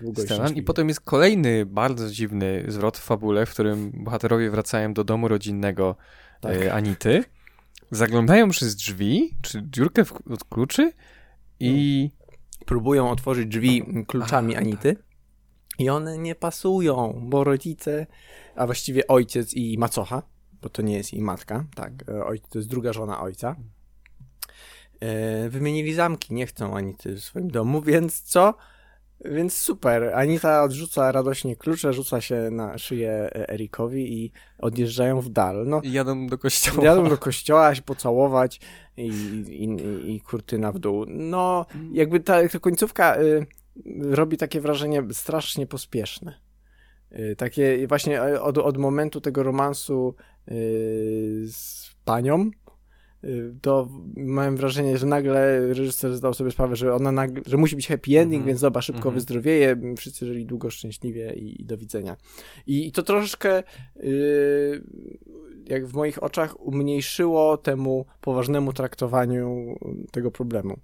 [0.56, 5.28] I potem jest kolejny bardzo dziwny zwrot w fabule, w którym bohaterowie wracają do domu
[5.28, 5.95] rodzinnego
[6.41, 6.56] tak.
[6.56, 7.23] E, Anity,
[7.91, 10.93] zaglądają przez drzwi, czy dziurkę w, od kluczy
[11.60, 12.10] i...
[12.65, 14.95] Próbują otworzyć drzwi kluczami Anity
[15.80, 18.08] i one nie pasują, bo rodzice,
[18.56, 20.24] a właściwie ojciec i macocha,
[20.62, 21.91] bo to nie jest jej matka, tak,
[22.26, 23.56] ojciec to jest druga żona ojca,
[25.00, 28.54] E, wymienili zamki, nie chcą Anity w swoim domu, więc co?
[29.25, 30.12] Więc super.
[30.15, 35.65] Anita odrzuca radośnie klucze, rzuca się na szyję Erikowi i odjeżdżają w dal.
[35.67, 36.84] No, I jadą do kościoła.
[36.84, 38.60] Jadą do kościoła się pocałować
[38.97, 39.08] i,
[39.47, 41.06] i, i, i kurtyna w dół.
[41.08, 43.45] No, jakby ta, ta końcówka y,
[44.01, 46.39] robi takie wrażenie strasznie pospieszne.
[47.12, 50.15] Y, takie właśnie od, od momentu tego romansu
[50.51, 52.51] y, z panią,
[53.61, 57.88] to mam wrażenie, że nagle reżyser zdał sobie sprawę, że ona nagle, że musi być
[57.88, 58.47] happy ending, mm -hmm.
[58.47, 59.15] więc zobacz, szybko mm -hmm.
[59.15, 62.17] wyzdrowieje, wszyscy żyli długo, szczęśliwie i, i do widzenia.
[62.67, 63.63] I, I, to troszeczkę
[63.95, 64.83] yy,
[65.65, 69.75] jak w moich oczach umniejszyło temu poważnemu traktowaniu
[70.11, 70.79] tego problemu.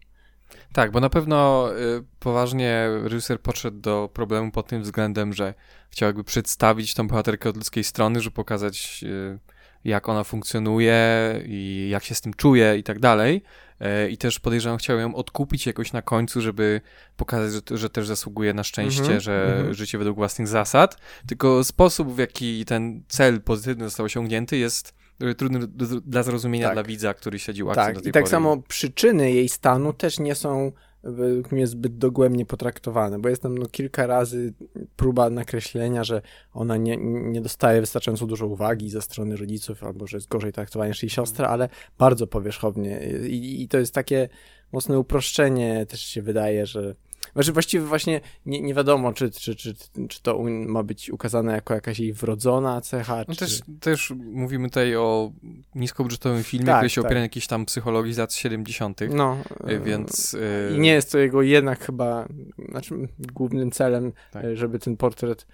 [0.73, 5.53] Tak, bo na pewno y, poważnie reżyser podszedł do problemu pod tym względem, że
[5.89, 9.39] chciał jakby przedstawić tą bohaterkę od ludzkiej strony, żeby pokazać y,
[9.83, 10.99] jak ona funkcjonuje
[11.45, 13.43] i jak się z tym czuje i tak dalej.
[13.79, 16.81] E, I też podejrzewam, chciał ją odkupić jakoś na końcu, żeby
[17.17, 19.73] pokazać, że, że też zasługuje na szczęście, mm -hmm, że mm -hmm.
[19.73, 20.97] życie według własnych zasad.
[21.27, 24.93] Tylko sposób, w jaki ten cel pozytywny został osiągnięty, jest
[25.37, 25.59] trudny
[26.05, 26.75] dla zrozumienia tak.
[26.75, 27.95] dla widza, który śledził akcję tak.
[27.95, 28.31] do tej I tak pory.
[28.31, 30.71] samo przyczyny jej stanu też nie są
[31.03, 34.53] według mnie zbyt dogłębnie potraktowane, bo jest tam no, kilka razy
[34.95, 36.21] próba nakreślenia, że
[36.53, 36.97] ona nie,
[37.31, 41.09] nie dostaje wystarczająco dużo uwagi ze strony rodziców, albo że jest gorzej traktowana niż jej
[41.09, 42.99] siostra, ale bardzo powierzchownie.
[43.29, 44.29] I, i to jest takie
[44.71, 46.95] mocne uproszczenie, też się wydaje, że
[47.33, 49.73] znaczy właściwie właśnie nie, nie wiadomo, czy, czy, czy,
[50.09, 53.17] czy to ma być ukazane jako jakaś jej wrodzona cecha.
[53.27, 53.39] No czy...
[53.39, 55.31] też, też mówimy tutaj o
[55.75, 57.05] niskobudżetowym filmie, tak, który się tak.
[57.05, 59.01] opiera na jakiejś tam psychologii z lat 70.
[59.09, 60.37] No, e, więc...
[60.75, 62.27] I nie jest to jego jednak chyba,
[62.69, 62.95] znaczy
[63.33, 64.45] głównym celem, tak.
[64.45, 65.47] E, żeby ten portret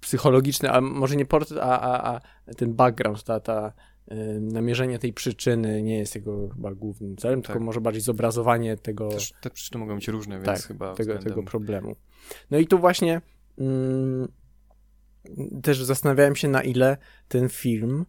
[0.00, 2.14] psychologiczny, a może nie portret, a, a,
[2.46, 3.72] a ten background, ta, ta
[4.40, 7.46] namierzenie tej przyczyny nie jest jego chyba głównym celem, tak.
[7.46, 9.08] tylko może bardziej zobrazowanie tego.
[9.08, 10.94] Też te przyczyny mogą być różne, więc tak, chyba.
[10.94, 11.32] Tego, względem...
[11.32, 11.96] tego problemu.
[12.50, 13.20] No i tu właśnie
[13.58, 14.28] mm,
[15.62, 16.96] też zastanawiałem się, na ile
[17.28, 18.06] ten film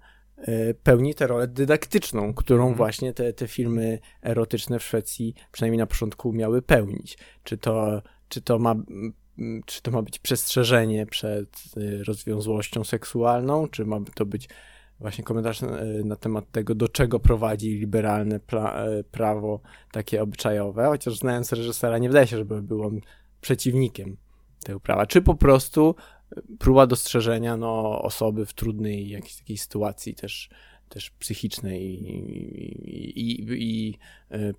[0.48, 2.78] y, pełni tę rolę dydaktyczną, którą mm.
[2.78, 7.18] właśnie te, te filmy erotyczne w Szwecji, przynajmniej na początku, miały pełnić.
[7.44, 8.76] Czy to, czy to ma
[9.66, 14.50] czy to ma być przestrzeżenie przed y, rozwiązłością seksualną, czy ma to być
[15.00, 20.86] właśnie komentarz na, e, na, temat tego, do czego prowadzi liberalne e, prawo takie obyczajowe,
[20.86, 23.00] chociaż znając reżysera nie wydaje się, żeby był on
[23.42, 24.18] przeciwnikiem
[24.64, 25.96] tego prawa, czy po prostu
[26.38, 30.50] e, próba dostrzeżenia no, osoby w trudnej jakiejś takiej sytuacji też,
[30.90, 32.10] też psychicznej i,
[33.20, 33.98] i, i, i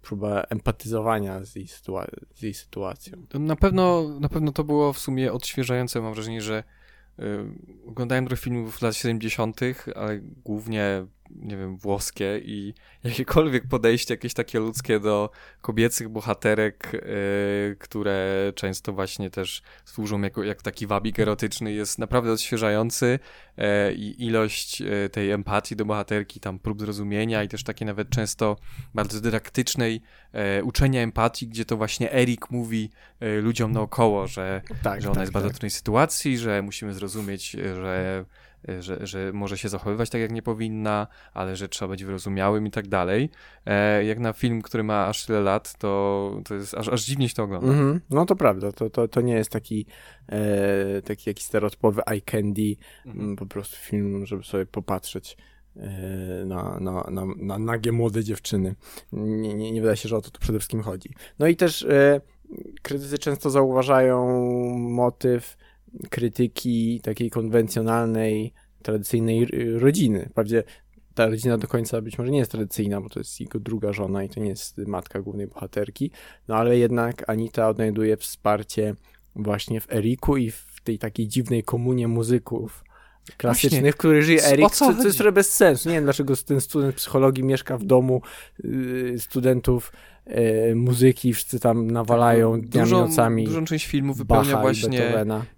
[0.03, 1.67] próba empatyzowania z jej,
[2.35, 3.27] z jej sytuacją.
[3.35, 6.01] Na pewno, na pewno to było w sumie odświeżające.
[6.01, 6.65] Mam wrażenie, że
[7.87, 9.61] oglądałem trochę filmów lat 70.,
[9.95, 17.77] ale głównie nie wiem, włoskie i jakiekolwiek podejście jakieś takie ludzkie do kobiecych bohaterek, yy,
[17.79, 23.19] które często właśnie też służą jako, jak taki wabik erotyczny, jest naprawdę odświeżający
[23.57, 28.11] yy, i ilość yy, tej empatii do bohaterki, tam prób zrozumienia i też takiej nawet
[28.11, 28.57] często
[28.95, 30.03] bardzo dydaktycznej
[30.63, 32.91] uczenia empatii, gdzie to właśnie Erik mówi
[33.43, 35.55] ludziom naokoło, że, tak, że ona tak, jest w bardzo tak.
[35.55, 38.25] trudnej sytuacji, że musimy zrozumieć, że
[38.79, 42.71] że, że może się zachowywać tak, jak nie powinna, ale że trzeba być wyrozumiałym i
[42.71, 43.31] tak dalej.
[43.67, 47.29] E, jak na film, który ma aż tyle lat, to, to jest aż, aż dziwnie
[47.29, 47.73] się to ogląda.
[47.73, 48.01] Mm -hmm.
[48.11, 49.87] No to prawda, to, to, to nie jest taki,
[50.29, 52.77] e, taki jakiś stereotypowy eye candy,
[53.07, 53.37] mm -hmm.
[53.37, 55.37] po prostu film, żeby sobie popatrzeć
[55.77, 55.89] e,
[56.47, 58.75] na, na, na, na nagie młode dziewczyny.
[59.13, 61.11] Nie, nie, nie wydaje się, że o to tu przede wszystkim chodzi.
[61.39, 62.21] No i też e,
[62.83, 64.39] krytycy często zauważają
[64.79, 65.57] motyw
[66.11, 69.47] krytyki takiej konwencjonalnej, tradycyjnej
[69.79, 70.29] rodziny.
[70.31, 70.65] Wprawdzie
[71.15, 74.25] ta rodzina do końca być może nie jest tradycyjna, bo to jest jego druga żona
[74.25, 76.11] i to nie jest matka głównej bohaterki,
[76.49, 78.95] no ale jednak Anita odnajduje wsparcie
[79.37, 82.85] właśnie w Eriku i w tej takiej dziwnej komunie muzyków
[83.37, 83.93] klasycznych, Właśnie.
[83.93, 85.89] w których żyje Erik, co, co jest trochę bez sensu.
[85.89, 88.23] Nie wiem, dlaczego ten student psychologii mieszka w domu
[88.65, 89.93] yy, studentów
[90.75, 93.45] muzyki, wszyscy tam nawalają tak, dniami, dużą, nocami.
[93.45, 95.13] Dużą część filmu wypełnia Bacha właśnie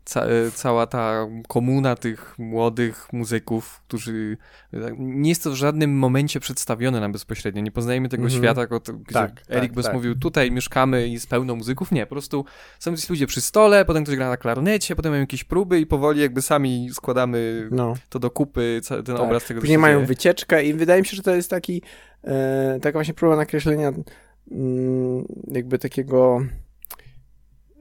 [0.08, 4.36] ca e, cała ta komuna tych młodych muzyków, którzy
[4.72, 7.62] e, nie jest to w żadnym momencie przedstawione nam bezpośrednio.
[7.62, 8.38] Nie poznajemy tego mm -hmm.
[8.38, 9.94] świata, gdzie tak, Erik tak, tak.
[9.94, 11.92] mówił, tutaj mieszkamy i jest pełno muzyków.
[11.92, 12.44] Nie, po prostu
[12.78, 15.86] są ci ludzie przy stole, potem ktoś gra na klarnecie, potem mają jakieś próby i
[15.86, 17.94] powoli jakby sami składamy no.
[18.08, 19.20] to do kupy, ten tak.
[19.20, 21.82] obraz tego, Później mają wycieczkę i wydaje mi się, że to jest taki
[22.24, 23.92] e, taka właśnie próba nakreślenia
[25.50, 26.40] jakby takiego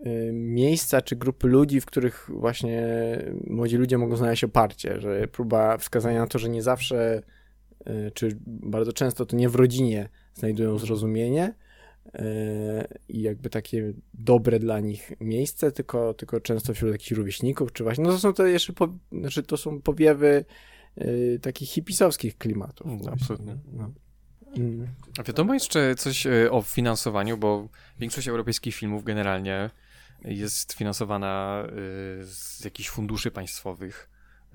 [0.06, 2.88] y, miejsca czy grupy ludzi, w których właśnie
[3.47, 7.21] młodzi ludzie mogą znaleźć oparcie, że próba wskazania na to, że nie zawsze,
[7.89, 11.53] y, czy bardzo często to nie w rodzinie znajdują zrozumienie
[12.06, 12.19] y,
[13.10, 18.03] i jakby takie dobre dla nich miejsce, tylko, tylko często wśród jakichś rówieśników, czy właśnie,
[18.03, 20.45] no to są to jeszcze, po, znaczy to są powiewy
[21.41, 22.88] takich hipisowskich klimatów.
[23.03, 23.58] No, absolutnie.
[23.73, 23.91] No.
[25.19, 27.67] A wiadomo jeszcze coś e, o finansowaniu, bo
[27.99, 29.69] większość europejskich filmów generalnie
[30.25, 31.69] jest finansowana e,
[32.25, 34.10] z jakichś funduszy państwowych.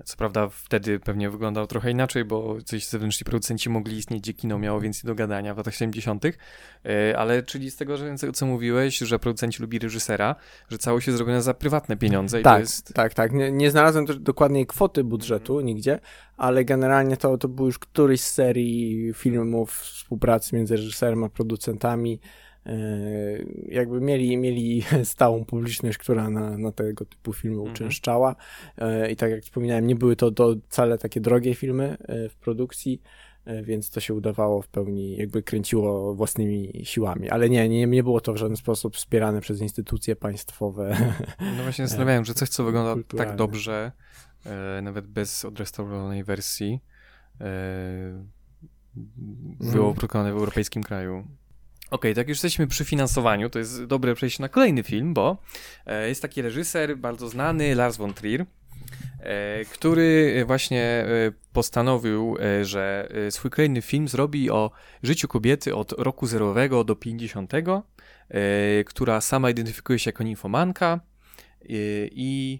[0.05, 4.59] Co prawda wtedy pewnie wyglądał trochę inaczej, bo coś zewnętrzni producenci mogli istnieć, gdzie kino
[4.59, 8.97] miało więcej do gadania w latach 70., e, ale czyli z tego, że, co mówiłeś,
[8.97, 10.35] że producenci lubi reżysera,
[10.69, 12.41] że całość jest zrobiona za prywatne pieniądze.
[12.41, 12.93] tak, jest...
[12.93, 13.31] tak, tak.
[13.31, 15.65] Nie, nie znalazłem też dokładnej kwoty budżetu mm.
[15.65, 15.99] nigdzie,
[16.37, 22.19] ale generalnie to, to był już któryś z serii filmów współpracy między reżyserem a producentami,
[23.67, 27.73] jakby mieli, mieli stałą publiczność, która na, na tego typu filmy mhm.
[27.73, 28.35] uczęszczała
[28.77, 32.35] e, i tak jak wspominałem, nie były to, to wcale takie drogie filmy e, w
[32.35, 33.01] produkcji,
[33.63, 38.21] więc to się udawało w pełni, jakby kręciło własnymi siłami, ale nie, nie, nie było
[38.21, 40.97] to w żaden sposób wspierane przez instytucje państwowe.
[41.57, 43.91] No właśnie zastanawiałem, że coś, co wygląda tak dobrze,
[44.81, 46.79] nawet bez odrestaurowanej wersji,
[49.59, 49.93] było mm.
[49.93, 51.27] produkowane w europejskim kraju.
[51.93, 55.37] Okej, okay, tak już jesteśmy przy finansowaniu, to jest dobre przejście na kolejny film, bo
[55.85, 58.45] e, jest taki reżyser bardzo znany, Lars von Trier,
[59.19, 61.05] e, który właśnie e,
[61.53, 64.71] postanowił, że swój kolejny film zrobi o
[65.03, 70.99] życiu kobiety od roku zerowego do 50, e, która sama identyfikuje się jako ninfomanka
[72.11, 72.59] i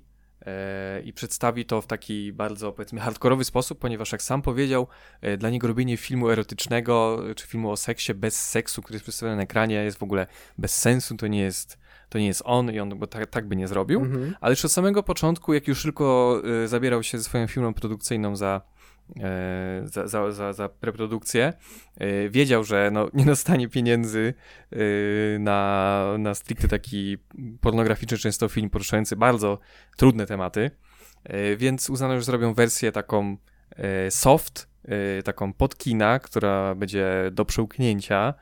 [1.06, 4.88] i przedstawi to w taki bardzo, powiedzmy, hardkorowy sposób, ponieważ jak sam powiedział,
[5.22, 9.36] e, dla niego robienie filmu erotycznego, czy filmu o seksie bez seksu, który jest przedstawiony
[9.36, 10.28] na ekranie, jest w ogóle
[10.58, 11.78] bez sensu, to nie jest,
[12.10, 14.02] to nie jest on i on bo tak, tak by nie zrobił.
[14.02, 14.36] Mhm.
[14.42, 18.36] Ale już od samego początku, jak już tylko y, zabierał się ze swoją firmą produkcyjną
[18.36, 18.73] za E,
[19.84, 21.54] za, za, za, za preprodukcję,
[21.98, 24.34] e, wiedział, że no, nie dostanie pieniędzy
[24.72, 24.78] e,
[25.40, 27.18] na, na stricte taki
[27.62, 29.60] pornograficzny często film poruszający bardzo
[29.98, 30.72] trudne tematy,
[31.58, 33.38] więc uznano, że zrobią wersję taką
[34.10, 34.70] soft,
[35.24, 38.34] taką podkina, która będzie do przełknięcia,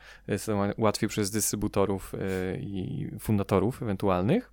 [0.78, 2.14] łatwiej przez dystrybutorów
[2.60, 4.52] i fundatorów ewentualnych.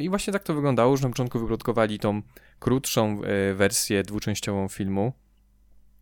[0.00, 2.22] I właśnie tak to wyglądało, że na początku wyprodukowali tą
[2.58, 3.20] krótszą
[3.54, 5.12] wersję dwuczęściową filmu,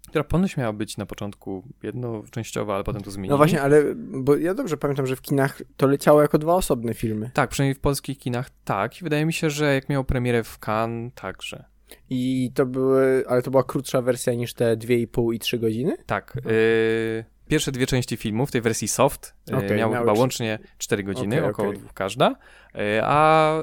[0.09, 3.31] która ponoć miała być na początku jednoczęściowa, ale potem to zmienili.
[3.31, 6.95] No właśnie, ale bo ja dobrze pamiętam, że w kinach to leciało jako dwa osobne
[6.95, 7.31] filmy.
[7.35, 9.01] Tak, przynajmniej w polskich kinach tak.
[9.01, 11.65] I wydaje mi się, że jak miał premierę w Cannes, także.
[12.11, 15.97] I to były, ale to była krótsza wersja niż te 2,5 i 3 godziny?
[16.07, 16.37] Tak.
[16.47, 21.03] Y, pierwsze dwie części filmu w tej wersji soft y, okay, miały chyba łącznie 4
[21.03, 21.81] godziny, okay, około okay.
[21.81, 23.55] dwóch każda, y, a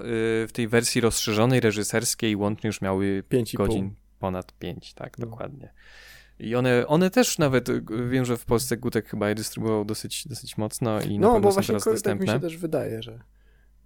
[0.47, 5.25] w tej wersji rozszerzonej, reżyserskiej łącznie już miały 5 godzin, ponad 5, tak, no.
[5.25, 5.73] dokładnie.
[6.39, 7.69] I one, one też nawet,
[8.09, 11.51] wiem, że w Polsce Gutek chyba je dystrybuował dosyć, dosyć mocno i no, na bo
[11.51, 12.25] właśnie tak dostępne.
[12.25, 13.19] mi się też wydaje, że...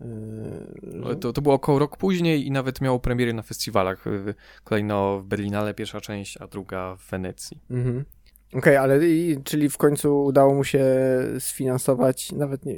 [0.02, 4.06] Yy, to, to było około rok później i nawet miało premiery na festiwalach.
[4.64, 7.62] Kolejno w Berlinale pierwsza część, a druga w Wenecji.
[7.70, 8.06] Mhm.
[8.50, 10.86] Okej, okay, ale i, czyli w końcu udało mu się
[11.40, 12.76] sfinansować, nawet nie,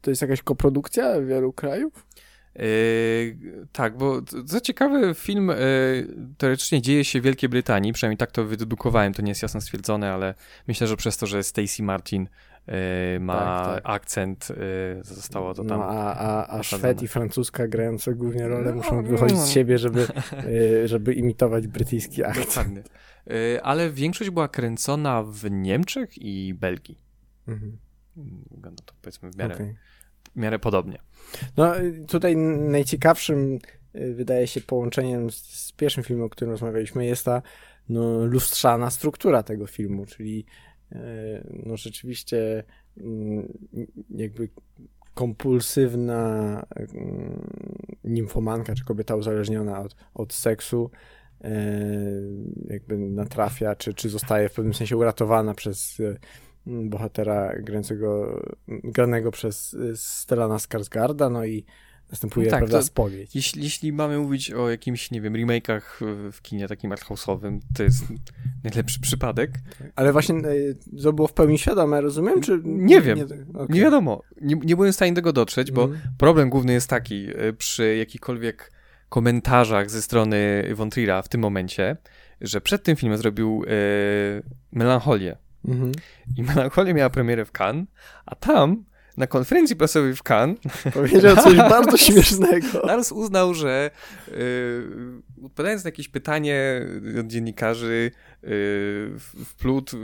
[0.00, 2.06] to jest jakaś koprodukcja wielu krajów?
[2.54, 5.54] Yy, tak, bo co ciekawe, film yy,
[6.38, 10.12] teoretycznie dzieje się w Wielkiej Brytanii, przynajmniej tak to wydedukowałem, to nie jest jasno stwierdzone,
[10.12, 10.34] ale
[10.68, 12.28] myślę, że przez to, że Stacey Martin
[12.66, 12.74] yy,
[13.20, 13.82] ma tak, tak.
[13.84, 14.48] akcent,
[14.96, 15.78] yy, zostało to tam.
[15.78, 19.50] No, a, a, a Szwed i Francuska grające głównie rolę no, muszą wychodzić no, z
[19.50, 20.06] siebie, żeby,
[20.46, 22.90] yy, żeby imitować brytyjski akcent.
[23.62, 26.98] Ale większość była kręcona w Niemczech i Belgii.
[27.48, 27.78] Mhm.
[28.50, 29.54] Wygląda to powiedzmy w miarę.
[29.54, 29.74] Okay
[30.36, 30.98] w miarę podobnie.
[31.56, 31.72] No
[32.08, 33.58] tutaj najciekawszym
[33.96, 37.42] y, wydaje się połączeniem z, z pierwszym filmem, o którym rozmawialiśmy, jest ta
[37.88, 40.44] no, lustrzana struktura tego filmu, czyli
[40.92, 40.96] y,
[41.66, 42.64] no rzeczywiście
[42.96, 43.52] mm,
[44.10, 44.48] jakby
[45.14, 47.50] kompulsywna mm,
[48.04, 50.90] nimfomanka, czy kobieta uzależniona od, od seksu,
[51.44, 51.48] y,
[52.68, 56.00] jakby natrafia, czy, czy zostaje w pewnym sensie uratowana przez
[56.66, 61.64] bohatera grającego, granego przez y, Stellana Skarsgarda, no i
[62.10, 63.36] następuje, no tak, prawda, spowiedź.
[63.36, 65.80] Jeśli, jeśli mamy mówić o jakimś, nie wiem, remake'ach
[66.32, 68.04] w kinie takim arthouse'owym, to jest
[68.64, 69.50] najlepszy przypadek.
[69.96, 72.60] Ale właśnie y, to było w pełni świadome, rozumiem, czy...
[72.64, 73.66] Nie wiem, nie, okay.
[73.70, 74.22] nie wiadomo.
[74.40, 76.00] Nie, nie byłem w stanie do tego dotrzeć, bo mm.
[76.18, 78.72] problem główny jest taki, y, przy jakichkolwiek
[79.08, 81.96] komentarzach ze strony Von Trier'a w tym momencie,
[82.40, 83.70] że przed tym filmem zrobił e,
[84.72, 85.36] Melancholię
[85.68, 85.92] Mhm.
[86.36, 87.86] I Melancholia miała premierę w Cannes,
[88.26, 88.84] a tam
[89.16, 90.58] na konferencji prasowej w Cannes
[90.94, 92.86] powiedział coś bardzo śmiesznego.
[92.86, 93.90] Lars uznał, że
[94.28, 96.86] yy, odpowiadając na jakieś pytanie
[97.20, 98.10] od dziennikarzy,
[98.42, 98.50] yy,
[99.44, 99.96] wplótł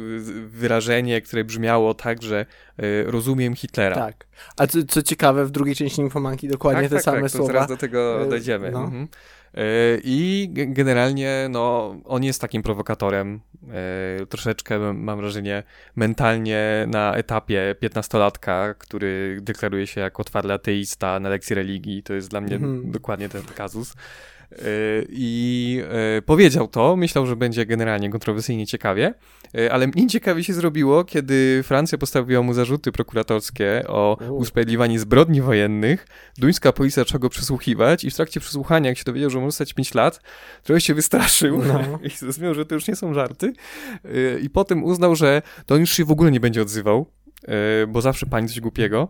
[0.47, 2.47] wyrażenie, które brzmiało tak, że
[2.79, 3.97] yy, rozumiem Hitlera.
[3.97, 4.27] Tak.
[4.57, 7.47] A co, co ciekawe, w drugiej części Infomanki dokładnie tak, te tak, same tak, słowa.
[7.47, 8.71] Zaraz do tego y, dojdziemy.
[8.71, 8.81] No.
[8.81, 9.09] Mhm.
[9.57, 13.41] E, I generalnie no, on jest takim prowokatorem.
[14.23, 15.63] E, troszeczkę mam wrażenie
[15.97, 22.03] mentalnie na etapie 15-latka, który deklaruje się jako twardy ateista na lekcji religii.
[22.03, 22.91] To jest dla mnie mm.
[22.91, 23.95] dokładnie ten kazus.
[25.09, 25.83] I
[26.19, 29.15] e, powiedział to, myślał, że będzie generalnie kontrowersyjnie ciekawie,
[29.55, 35.43] e, ale mniej ciekawie się zrobiło, kiedy Francja postawiła mu zarzuty prokuratorskie o usprawiedliwianie zbrodni
[35.43, 36.07] wojennych.
[36.39, 39.75] Duńska policja zaczęła go przesłuchiwać i w trakcie przesłuchania, jak się dowiedział, że może stać
[39.75, 40.21] 5 lat,
[40.63, 41.81] trochę się wystraszył no.
[42.07, 43.53] i zrozumiał, że to już nie są żarty.
[44.05, 47.07] E, I potem uznał, że to on już się w ogóle nie będzie odzywał,
[47.89, 49.09] bo zawsze pani coś głupiego.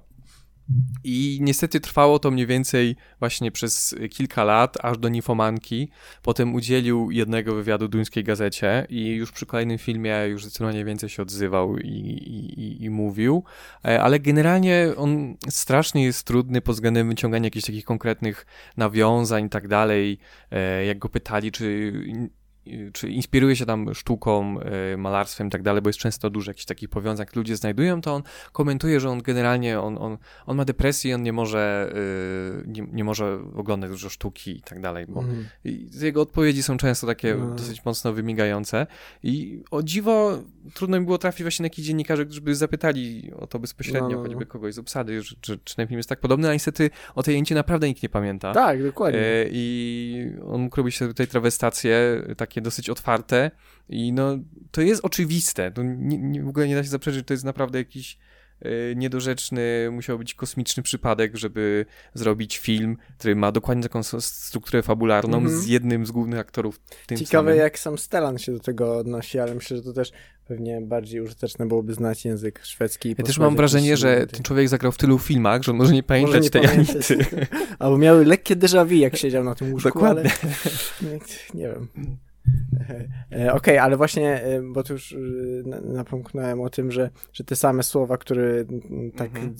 [1.04, 5.90] I niestety trwało to mniej więcej właśnie przez kilka lat, aż do Nifomanki.
[6.22, 11.22] Potem udzielił jednego wywiadu duńskiej gazecie i już przy kolejnym filmie już zdecydowanie więcej się
[11.22, 13.44] odzywał i, i, i mówił.
[13.84, 19.48] E, ale generalnie on strasznie jest trudny pod względem wyciągania jakichś takich konkretnych nawiązań i
[19.48, 20.18] tak dalej.
[20.50, 21.92] E, jak go pytali, czy
[22.92, 26.64] czy inspiruje się tam sztuką, e, malarstwem i tak dalej, bo jest często dużo jakichś
[26.64, 31.14] takich powiązań, ludzie znajdują, to on komentuje, że on generalnie, on, on, on ma depresję,
[31.14, 31.92] on nie może,
[32.64, 35.44] e, nie, nie może oglądać dużo sztuki i tak dalej, bo mm.
[36.00, 37.54] jego odpowiedzi są często takie no.
[37.54, 38.86] dosyć mocno wymigające
[39.22, 40.42] i o dziwo
[40.74, 44.16] trudno mi było trafić właśnie na jakichś dziennikarzy, którzy by zapytali o to bezpośrednio, no,
[44.16, 46.90] no, choćby kogoś z obsady, czy, czy, czy ten film jest tak podobny, a niestety
[47.14, 48.52] o tej jęcie naprawdę nikt nie pamięta.
[48.52, 49.20] Tak, dokładnie.
[49.20, 53.50] E, I on mógł robić tutaj trawestacje takie takie dosyć otwarte
[53.88, 54.38] i no,
[54.70, 55.70] to jest oczywiste.
[55.70, 58.18] To nie, nie, w ogóle nie da się zaprzeczyć, że to jest naprawdę jakiś
[58.66, 65.38] y, niedorzeczny, musiał być kosmiczny przypadek, żeby zrobić film, który ma dokładnie taką strukturę fabularną
[65.38, 65.56] mm -hmm.
[65.56, 66.80] z jednym z głównych aktorów.
[67.06, 67.58] Tym Ciekawe, samym.
[67.58, 70.12] jak sam Stellan się do tego odnosi, ale myślę, że to też
[70.48, 73.14] pewnie bardziej użyteczne byłoby znać język szwedzki.
[73.18, 76.02] Ja też mam wrażenie, że ten człowiek zagrał w tylu filmach, że on może nie
[76.02, 77.10] pamiętać może nie tej pamiętać.
[77.10, 77.46] Anity.
[77.78, 80.30] Albo miały lekkie déjà vu, jak siedział na tym łóżku, Dokładnie.
[80.42, 80.52] ale
[81.10, 81.18] nie,
[81.54, 81.88] nie wiem.
[82.90, 82.96] E,
[83.32, 85.16] okej, okay, ale właśnie, e, bo tu już e,
[85.82, 88.64] napomknąłem o tym, że, że te same słowa, które
[89.16, 89.54] tak mhm.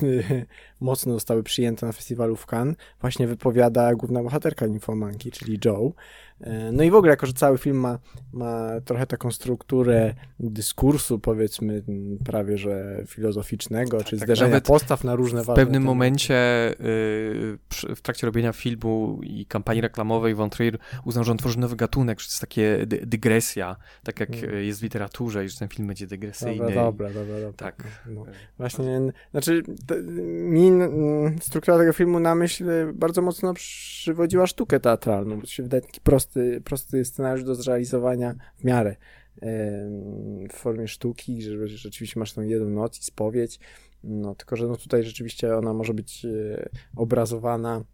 [0.80, 5.92] mocno zostały przyjęte na festiwalu w Cannes, właśnie wypowiada główna bohaterka Ninfomanki, czyli Joe.
[6.40, 7.98] E, no i w ogóle, jako że cały film ma,
[8.32, 11.82] ma trochę taką strukturę dyskursu, powiedzmy,
[12.24, 15.80] prawie że filozoficznego, tak, czy tak, zderzenia postaw na różne W pewnym tematy.
[15.80, 16.34] momencie
[17.84, 21.76] yy, w trakcie robienia filmu i kampanii reklamowej Von Trier uznał, że on tworzy nowy
[21.76, 24.64] gatunek, że to jest takie dy dygresja, tak jak hmm.
[24.64, 26.58] jest w literaturze i że ten film będzie dygresyjny.
[26.58, 27.34] Dobra, dobra, dobra.
[27.34, 27.52] dobra.
[27.56, 27.84] Tak.
[28.06, 28.24] No.
[28.58, 29.62] Właśnie, znaczy
[30.16, 30.70] mi
[31.40, 36.00] struktura tego filmu na myśl bardzo mocno przywodziła sztukę teatralną, bo to się wydaje taki
[36.00, 38.96] prosty prosty, prosty scenariusz do zrealizowania w miarę
[40.50, 43.58] w formie sztuki, że rzeczywiście masz tą jedną noc i spowiedź,
[44.04, 47.84] no tylko, że no tutaj rzeczywiście ona może być e, obrazowana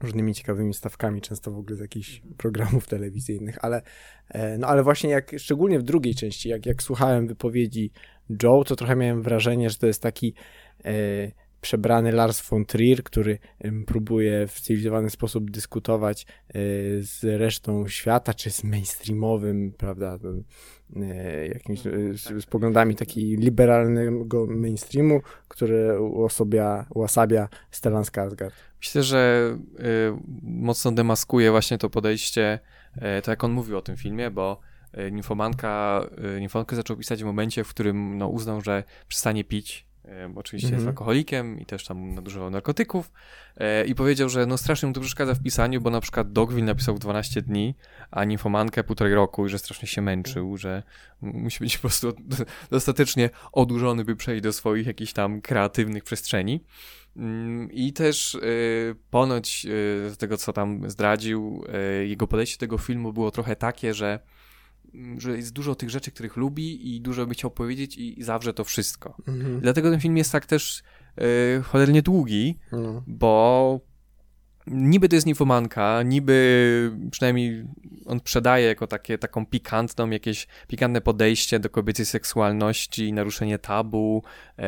[0.00, 3.82] różnymi ciekawymi stawkami, często w ogóle z jakichś programów telewizyjnych, ale,
[4.28, 7.90] e, no ale właśnie jak, szczególnie w drugiej części, jak, jak słuchałem wypowiedzi
[8.42, 10.34] Joe, to trochę miałem wrażenie, że to jest taki
[10.84, 10.92] e,
[11.62, 13.38] przebrany Lars von Trier, który
[13.86, 16.54] próbuje w cywilizowany sposób dyskutować e,
[17.00, 20.18] z resztą świata, czy z mainstreamowym, prawda,
[20.96, 28.52] e, jakimiś e, z, z poglądami takiego liberalnego mainstreamu, który uosobia, uosabia Stellan Skarsgård.
[28.80, 29.52] Myślę, że
[30.42, 32.58] mocno demaskuje właśnie to podejście,
[33.22, 34.60] to jak on mówił o tym filmie, bo
[35.12, 39.86] Ninfomankę zaczął pisać w momencie, w którym no, uznał, że przestanie pić
[40.30, 40.88] bo oczywiście jest mhm.
[40.88, 43.12] alkoholikiem i też tam nadużywał narkotyków
[43.56, 46.66] e, i powiedział, że no strasznie mu to przeszkadza w pisaniu, bo na przykład Dogville
[46.66, 47.74] napisał w 12 dni,
[48.10, 50.82] a Ninfomankę półtorej roku i że strasznie się męczył, że
[51.20, 52.12] musi być po prostu
[52.70, 56.64] dostatecznie odurzony, by przejść do swoich jakichś tam kreatywnych przestrzeni.
[57.16, 61.64] Mm, I też y, ponoć y, z tego, co tam zdradził,
[62.00, 64.18] y, jego podejście do tego filmu było trochę takie, że
[65.18, 68.64] że jest dużo tych rzeczy, których lubi i dużo by chciał powiedzieć i zawrze to
[68.64, 69.16] wszystko.
[69.26, 69.60] Mhm.
[69.60, 70.82] Dlatego ten film jest tak też
[71.16, 71.24] yy,
[71.62, 73.02] cholernie długi, no.
[73.06, 73.80] bo
[74.66, 77.64] niby to jest infomanka, niby przynajmniej
[78.06, 84.22] on sprzedaje jako takie, taką pikantną, jakieś pikantne podejście do kobiecej seksualności, naruszenie tabu,
[84.58, 84.64] yy,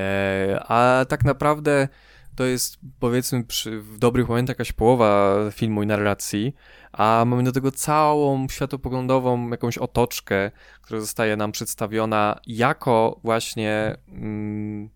[0.60, 1.88] a tak naprawdę
[2.36, 6.54] to jest powiedzmy przy, w dobrych momentach jakaś połowa filmu i narracji,
[6.92, 10.50] a mamy do tego całą światopoglądową jakąś otoczkę,
[10.82, 14.90] która zostaje nam przedstawiona jako właśnie mm,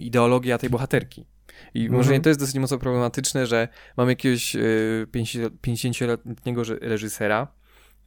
[0.00, 1.26] ideologia tej bohaterki.
[1.74, 1.96] I mhm.
[1.96, 7.48] może nie to jest dosyć mocno problematyczne, że mamy jakiegoś y, 50-letniego reżysera,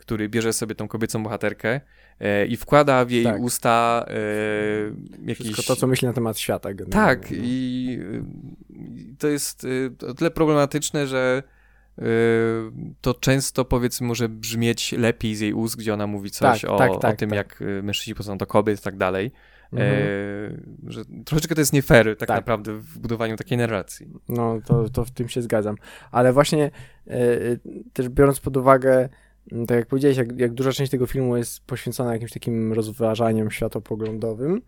[0.05, 1.81] który bierze sobie tą kobiecą bohaterkę
[2.19, 3.41] e, i wkłada w jej tak.
[3.41, 4.13] usta e,
[5.25, 5.47] jakieś...
[5.47, 6.73] Wszystko to, co myśli na temat świata.
[6.73, 7.15] Generalnie.
[7.15, 11.43] Tak i y, to jest y, o tyle problematyczne, że
[11.99, 12.03] y,
[13.01, 16.77] to często powiedzmy może brzmieć lepiej z jej ust, gdzie ona mówi coś tak, o,
[16.77, 17.37] tak, tak, o tym, tak.
[17.37, 19.31] jak mężczyźni poznają do kobiet i tak dalej.
[19.73, 20.61] E, mhm.
[20.87, 24.07] że troszeczkę to jest nie fair tak, tak, naprawdę w budowaniu takiej narracji.
[24.29, 25.75] No, to, to w tym się zgadzam.
[26.11, 26.71] Ale właśnie
[27.07, 27.17] e,
[27.93, 29.09] też biorąc pod uwagę
[29.67, 34.61] tak jak powiedziałeś, jak, jak duża część tego filmu jest poświęcona jakimś takim rozważaniom światopoglądowym,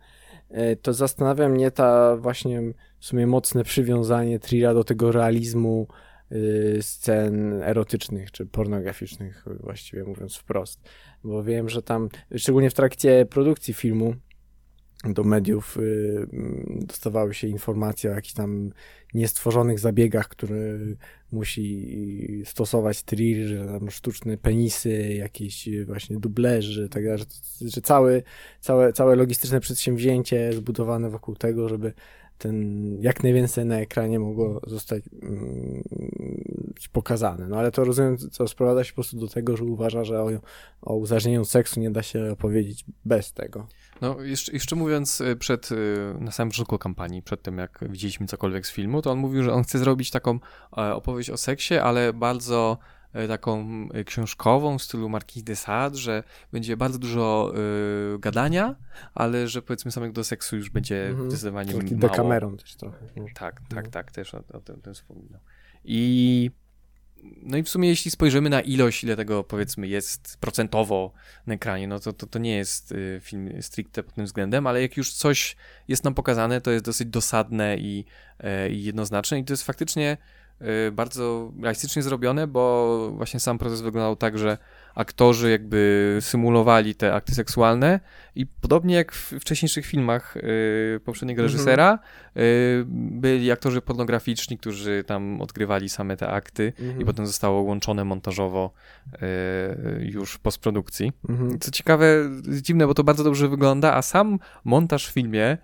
[0.50, 2.62] e, to zastanawia mnie ta właśnie
[3.00, 5.88] w sumie mocne przywiązanie Trira do tego realizmu
[6.32, 10.90] y, scen erotycznych czy pornograficznych, właściwie mówiąc wprost.
[11.24, 14.16] Bo wiem, że tam, szczególnie w trakcie produkcji filmu,
[15.04, 16.28] do mediów y,
[16.82, 18.72] dostawały się informacje o jakichś tam
[19.14, 20.56] niestworzonych zabiegach, które
[21.32, 27.26] musi stosować Trier, że tam sztuczne penisy, jakieś właśnie dublerzy, tak dalej, że,
[27.70, 28.22] że całe,
[28.60, 31.94] całe, całe logistyczne przedsięwzięcie zbudowane wokół tego, żeby
[32.38, 35.84] ten jak najwięcej na ekranie mogło zostać mm,
[36.92, 37.48] pokazane.
[37.48, 40.30] No ale to rozumiem, co sprowadza się po prostu do tego, że uważa, że o,
[40.82, 43.68] o uzależnieniu seksu nie da się opowiedzieć bez tego.
[44.02, 48.28] No, jeszcze, jeszcze mówiąc y, przed, y, na samym początku kampanii, przed tym jak widzieliśmy
[48.28, 50.40] cokolwiek z filmu, to on mówił, że on chce zrobić taką
[50.78, 52.78] e, opowieść o seksie, ale bardzo
[53.14, 57.54] e, taką e, książkową w stylu Marquis de Sade, że będzie bardzo dużo
[58.16, 58.76] y, gadania,
[59.16, 61.30] ale że powiedzmy samego do seksu już będzie mhm.
[61.30, 62.10] zdecydowanie Taki mało.
[62.10, 63.06] Dekameron też trochę.
[63.36, 63.92] Tak, tak, no.
[63.92, 65.42] tak, też o, o tym, tym wspominał.
[65.84, 66.52] I
[67.24, 71.14] no i w sumie jeśli spojrzymy na ilość, ile tego powiedzmy jest procentowo
[71.48, 74.82] na ekranie, no to to, to nie jest y, film stricte pod tym względem, ale
[74.82, 75.56] jak już coś
[75.88, 78.06] jest nam pokazane, to jest dosyć dosadne i,
[78.40, 79.40] e, i jednoznaczne.
[79.40, 80.18] I to jest faktycznie
[80.88, 84.58] y, bardzo realistycznie zrobione, bo właśnie sam proces wyglądał tak, że
[84.98, 88.00] aktorzy jakby symulowali te akty seksualne
[88.36, 91.54] i podobnie jak w wcześniejszych filmach yy, poprzedniego mhm.
[91.54, 92.00] reżysera,
[92.36, 92.42] yy,
[93.12, 98.74] byli aktorzy pornograficzni, którzy tam odgrywali same te akty i potem zostało łączone montażowo
[99.12, 101.12] yy, już w postprodukcji.
[101.30, 101.60] Mhm.
[101.60, 102.06] Co ciekawe,
[102.62, 105.58] dziwne, bo to bardzo dobrze wygląda, a sam montaż w filmie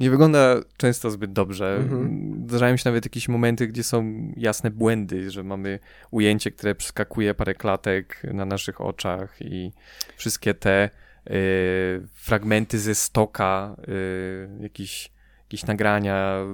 [0.00, 1.76] nie wygląda często zbyt dobrze.
[1.76, 2.44] Mhm.
[2.48, 5.78] Zdarzają się nawet jakieś momenty, gdzie są jasne błędy, że mamy
[6.10, 9.72] ujęcie, które przeskakuje parę klatek na naszych oczach i
[10.16, 10.90] wszystkie te
[11.30, 11.30] y,
[12.14, 16.46] fragmenty ze stoka, y, jakieś, jakieś nagrania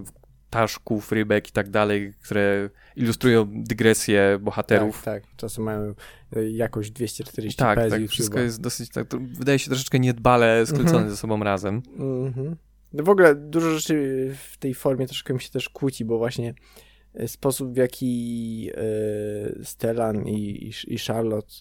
[0.51, 5.03] ptaszków, rybek i tak dalej, które ilustrują dygresję bohaterów.
[5.03, 5.37] Tak, tak.
[5.37, 5.95] Czasem mają
[6.37, 8.03] y, jakość 240 Tak, tak.
[8.09, 11.11] Wszystko jest dosyć, tak, wydaje się troszeczkę niedbale skrócone mhm.
[11.11, 11.83] ze sobą razem.
[11.99, 12.57] Mhm.
[12.97, 16.55] No w ogóle dużo rzeczy w tej formie troszkę mi się też kłóci, bo właśnie
[17.15, 21.55] e, sposób w jaki e, Stellan i, i Charlotte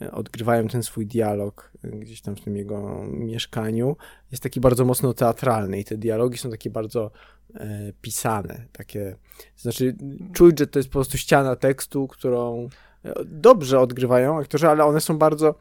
[0.00, 3.96] e, odgrywają ten swój dialog e, gdzieś tam w tym jego mieszkaniu,
[4.30, 7.10] jest taki bardzo mocno teatralny i te dialogi są takie bardzo
[7.54, 9.16] e, pisane, takie,
[9.56, 9.96] znaczy
[10.32, 12.68] czuć, że to jest po prostu ściana tekstu, którą e,
[13.24, 15.54] dobrze odgrywają aktorzy, ale one są bardzo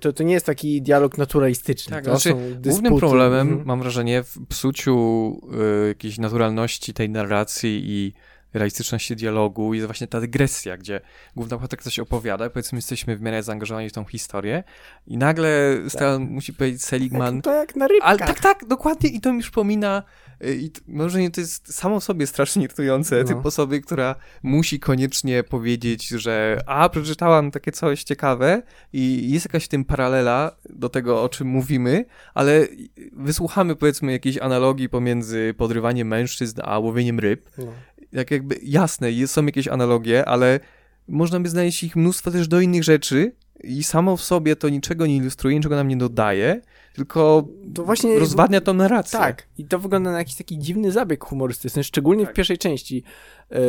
[0.00, 1.96] to, to nie jest taki dialog naturalistyczny.
[1.96, 3.66] Tak, to znaczy, głównym problemem, mhm.
[3.66, 5.40] mam wrażenie, w psuciu
[5.84, 8.12] y, jakiejś naturalności tej narracji i
[8.54, 11.00] realistyczności dialogu jest właśnie ta dygresja, gdzie
[11.36, 14.64] główna bohaterka coś opowiada, powiedzmy jesteśmy w miarę zaangażowani w tą historię
[15.06, 16.20] i nagle tak.
[16.20, 17.42] Musi powiedzieć Seligman...
[17.42, 18.10] Tak, to jak na rybkach.
[18.10, 20.02] Ale, tak, tak, dokładnie i to mi przypomina
[20.42, 23.24] i może nie to jest samo w sobie strasznie irytujące, no.
[23.24, 28.62] typ osoby, która musi koniecznie powiedzieć, że a, przeczytałam takie coś ciekawe
[28.92, 32.66] i jest jakaś w tym paralela do tego, o czym mówimy, ale
[33.12, 37.72] wysłuchamy powiedzmy jakiejś analogii pomiędzy podrywaniem mężczyzn a łowieniem ryb no
[38.12, 40.60] jak jakby jasne, są jakieś analogie, ale
[41.08, 43.32] można by znaleźć ich mnóstwo też do innych rzeczy
[43.62, 46.60] i samo w sobie to niczego nie ilustruje, niczego nam nie dodaje,
[46.94, 49.18] tylko to właśnie rozwadnia tą narrację.
[49.18, 52.34] Tak, i to wygląda na jakiś taki dziwny zabieg humorystyczny, szczególnie tak.
[52.34, 53.02] w pierwszej części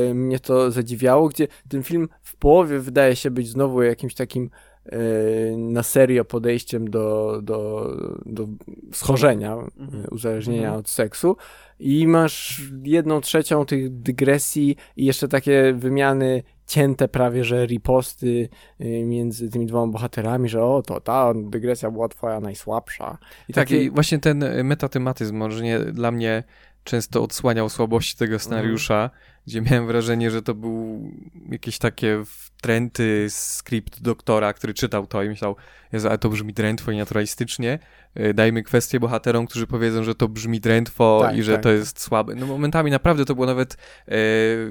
[0.09, 4.49] y, mnie to zadziwiało, gdzie ten film w połowie wydaje się być znowu jakimś takim
[4.93, 7.89] y, na serio podejściem do, do,
[8.25, 8.47] do
[8.91, 10.05] schorzenia, mhm.
[10.11, 10.79] uzależnienia mhm.
[10.79, 11.37] od seksu,
[11.79, 18.49] i masz jedną trzecią tych dygresji i jeszcze takie wymiany cięte prawie, że riposty
[18.81, 23.17] y, między tymi dwoma bohaterami, że o, to ta dygresja była twoja najsłabsza.
[23.49, 23.83] I tak, takie...
[23.83, 26.43] i właśnie ten metatematyzm może nie dla mnie
[26.83, 29.09] często odsłaniał słabości tego scenariusza, mm.
[29.47, 31.11] gdzie miałem wrażenie, że to był
[31.49, 32.23] jakieś takie
[32.61, 35.55] trendy skrypt doktora, który czytał to i myślał,
[35.93, 37.79] Jezu, ale to brzmi drętwo i naturalistycznie,
[38.15, 41.63] e, dajmy kwestię bohaterom, którzy powiedzą, że to brzmi drętwo tak, i że tak.
[41.63, 42.35] to jest słabe.
[42.35, 43.77] No momentami naprawdę to było nawet,
[44.07, 44.15] e,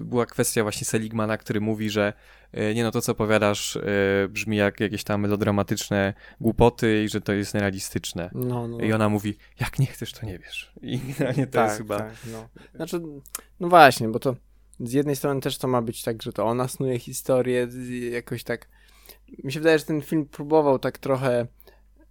[0.01, 2.13] była kwestia właśnie Seligmana, który mówi, że
[2.75, 3.83] nie no, to co opowiadasz e,
[4.29, 8.31] brzmi jak jakieś tam melodramatyczne głupoty i że to jest nerealistyczne.
[8.35, 8.81] No, no.
[8.81, 10.73] I ona mówi, jak nie chcesz, to nie wiesz.
[10.83, 11.99] I generalnie to tak, jest chyba...
[11.99, 12.49] Tak, no.
[12.75, 13.01] Znaczy,
[13.61, 14.37] no właśnie, bo to
[14.81, 17.69] z jednej strony też to ma być tak, że to ona snuje historię,
[18.11, 18.69] jakoś tak
[19.45, 21.47] mi się wydaje, że ten film próbował tak trochę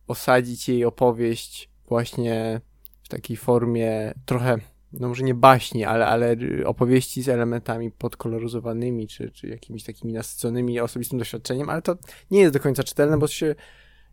[0.08, 2.62] osadzić jej opowieść właśnie
[3.04, 4.58] w takiej formie trochę,
[4.94, 6.36] no może nie baśni, ale, ale
[6.66, 11.98] opowieści z elementami podkoloryzowanymi, czy, czy jakimiś takimi nasyconymi osobistym doświadczeniem, ale to
[12.32, 13.56] nie jest do końca czytelne, bo się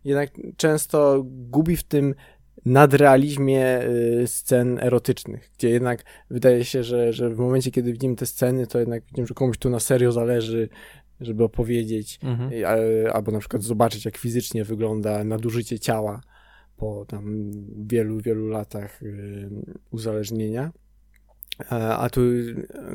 [0.03, 2.15] jednak często gubi w tym
[2.65, 8.25] nadrealizmie y, scen erotycznych, gdzie jednak wydaje się, że, że w momencie, kiedy widzimy te
[8.25, 10.69] sceny, to jednak widzimy, że komuś tu na serio zależy
[11.21, 12.51] żeby opowiedzieć, mhm.
[13.13, 16.21] albo na przykład zobaczyć, jak fizycznie wygląda nadużycie ciała
[16.79, 17.51] po tam
[17.87, 19.49] wielu, wielu latach y,
[19.91, 20.71] uzależnienia.
[21.69, 22.21] A tu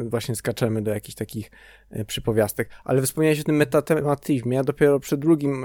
[0.04, 1.50] właśnie skaczemy do jakichś takich
[1.96, 2.70] y, przypowiastek.
[2.84, 4.56] Ale wspomniałeś o tym metatematyzmie.
[4.56, 5.64] Ja dopiero przy drugim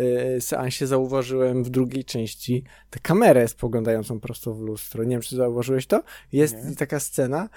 [0.00, 5.04] y, seansie zauważyłem w drugiej części tę kamerę spoglądającą prosto w lustro.
[5.04, 6.02] Nie wiem, czy zauważyłeś to?
[6.32, 6.76] Jest Nie.
[6.76, 7.48] taka scena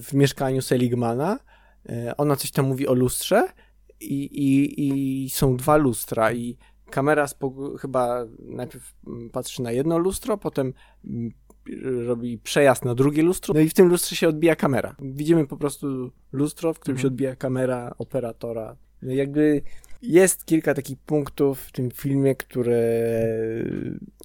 [0.00, 1.38] w mieszkaniu Seligmana.
[2.16, 3.48] Ona coś tam mówi o lustrze
[4.00, 6.56] i, i, i są dwa lustra i
[6.90, 7.26] kamera
[7.80, 8.94] chyba najpierw
[9.32, 10.72] patrzy na jedno lustro, potem
[11.04, 11.30] mm,
[12.06, 14.96] robi przejazd na drugie lustro, no i w tym lustrze się odbija kamera.
[14.98, 17.02] Widzimy po prostu lustro, w którym mhm.
[17.02, 18.76] się odbija kamera operatora.
[19.02, 19.62] No jakby
[20.02, 22.82] jest kilka takich punktów w tym filmie, które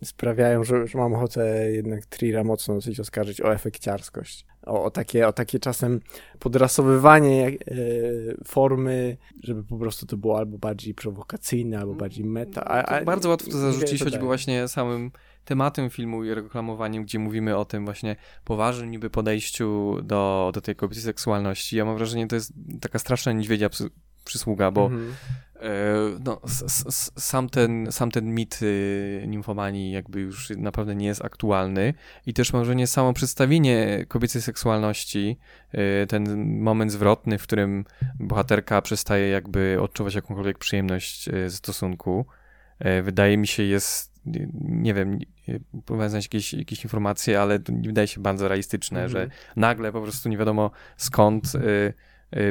[0.03, 4.45] sprawiają, że, że mam ochotę jednak Trira mocno dosyć oskarżyć o efekciarskość.
[4.65, 6.01] O, o, takie, o takie czasem
[6.39, 7.53] podrasowywanie e,
[8.45, 12.65] formy, żeby po prostu to było albo bardziej prowokacyjne, albo bardziej meta.
[12.65, 15.11] A, a, bardzo łatwo to zarzucić, choćby właśnie samym
[15.45, 20.75] tematem filmu i reklamowaniem, gdzie mówimy o tym właśnie poważnym niby podejściu do, do tej
[20.75, 21.77] kobiecej seksualności.
[21.77, 23.69] Ja mam wrażenie, że to jest taka straszna niedźwiedzia
[24.25, 25.13] przysługa, bo mhm.
[25.65, 25.69] E,
[26.25, 26.41] no,
[27.17, 31.93] sam, ten, sam ten mit y, nimfomanii jakby już naprawdę nie jest aktualny
[32.25, 35.37] i też mam wrażenie samo przedstawienie kobiecej seksualności,
[36.03, 37.85] y, ten moment zwrotny, w którym
[38.19, 42.25] bohaterka przestaje jakby odczuwać jakąkolwiek przyjemność y, ze stosunku,
[42.79, 44.15] e, wydaje mi się jest
[44.61, 45.19] nie wiem,
[45.71, 49.11] próbowałem znaleźć jakieś, jakieś informacje, ale to wydaje się bardzo realistyczne, mm -hmm.
[49.11, 49.41] że mhm.
[49.55, 51.93] nagle po prostu nie wiadomo skąd y,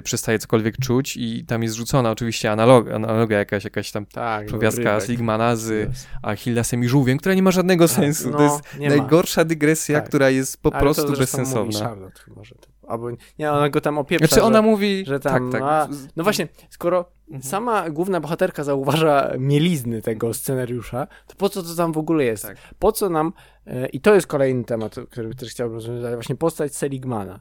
[0.02, 5.00] przestaje cokolwiek czuć i tam jest rzucona oczywiście analog, analogia jakaś, jakaś tam tak, przewiastka
[5.00, 5.90] Sigmana z
[6.22, 8.30] Achillesem i żółwiem, która nie ma żadnego tak, sensu.
[8.30, 9.44] No, to jest najgorsza ma.
[9.44, 10.08] dygresja, tak.
[10.08, 11.80] która jest po Ale prostu to bezsensowna.
[11.80, 14.26] Charlotte chyba, że to, albo nie, ona go tam opieprza.
[14.26, 15.70] Znaczy ona że, mówi, że tam, tak, tak.
[15.70, 17.42] A, no właśnie, skoro mhm.
[17.42, 22.42] sama główna bohaterka zauważa mielizny tego scenariusza, to po co to tam w ogóle jest?
[22.42, 22.56] Tak.
[22.78, 23.32] Po co nam,
[23.66, 27.40] e, i to jest kolejny temat, który też chciałbym rozwiązać, właśnie postać Seligmana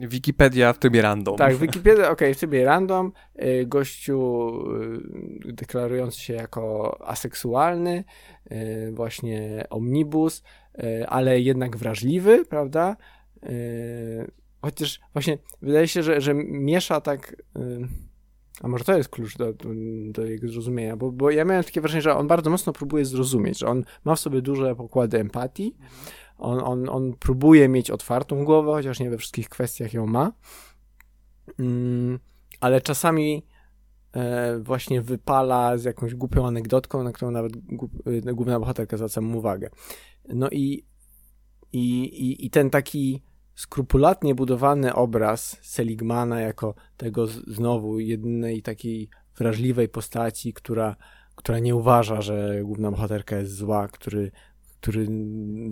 [0.00, 1.36] Wikipedia w trybie random.
[1.36, 3.12] Tak, Wikipedia, okej, okay, w trybie random.
[3.42, 4.50] Y, gościu
[5.48, 8.04] y, deklarujący się jako aseksualny,
[8.52, 10.42] y, właśnie omnibus,
[11.06, 12.96] ale jednak wrażliwy, prawda?
[14.62, 17.36] Chociaż właśnie wydaje się, że, że miesza tak.
[18.62, 19.68] A może to jest klucz do, do,
[20.10, 23.58] do, jego zrozumienia, bo, bo ja miałem takie wrażenie, że on bardzo mocno próbuje zrozumieć,
[23.58, 25.76] że on ma w sobie duże pokłady empatii,
[26.38, 30.32] on, on, on próbuje mieć otwartą głowę, chociaż nie we wszystkich kwestiach ją ma,
[31.58, 32.18] mm,
[32.60, 33.46] ale czasami
[34.12, 37.52] e, właśnie wypala z jakąś głupią anegdotką, na którą nawet
[38.26, 39.70] e, główna bohaterka zwraca mu uwagę.
[40.28, 40.84] No i,
[41.72, 43.22] i, i, i ten taki
[43.54, 49.08] skrupulatnie budowany obraz Seligmana jako tego znowu jedynej takiej
[49.38, 50.96] wrażliwej postaci, która,
[51.34, 54.30] która nie uważa, że główna bohaterka jest zła, który
[54.80, 55.08] który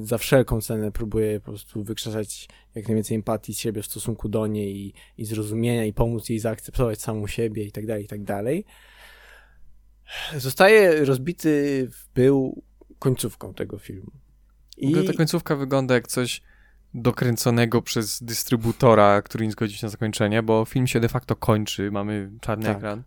[0.02, 4.46] za wszelką cenę próbuje po prostu wykrzesać jak najwięcej empatii z siebie w stosunku do
[4.46, 8.22] niej i, i zrozumienia i pomóc jej zaakceptować samą siebie i tak dalej, i tak
[8.22, 8.64] dalej.
[10.36, 12.62] Zostaje rozbity w pył
[12.98, 14.10] końcówką tego filmu.
[14.76, 15.06] I...
[15.06, 16.42] ta końcówka wygląda jak coś
[16.94, 21.90] dokręconego przez dystrybutora, który nie zgodził się na zakończenie, bo film się de facto kończy,
[21.90, 22.76] mamy czarny tak.
[22.76, 23.02] ekran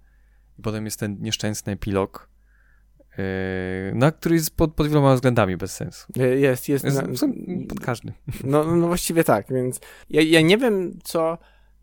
[0.60, 2.30] i potem jest ten nieszczęsny epilog
[3.94, 6.08] na który jest pod, pod wieloma względami bez sensu.
[6.16, 6.86] Jest, jest.
[6.86, 7.04] jest na,
[7.70, 8.14] pod każdy.
[8.44, 11.38] No, no właściwie tak, więc ja, ja nie wiem, co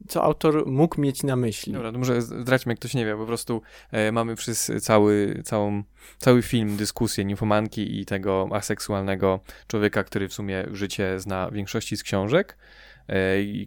[0.09, 1.73] co autor mógł mieć na myśli.
[1.73, 3.63] Dobra, to może zdradźmy, jak ktoś nie wie, po prostu
[3.93, 5.83] e, mamy przez cały, całą,
[6.19, 12.03] cały film dyskusję ninfomanki i tego aseksualnego człowieka, który w sumie życie zna większości z
[12.03, 12.57] książek,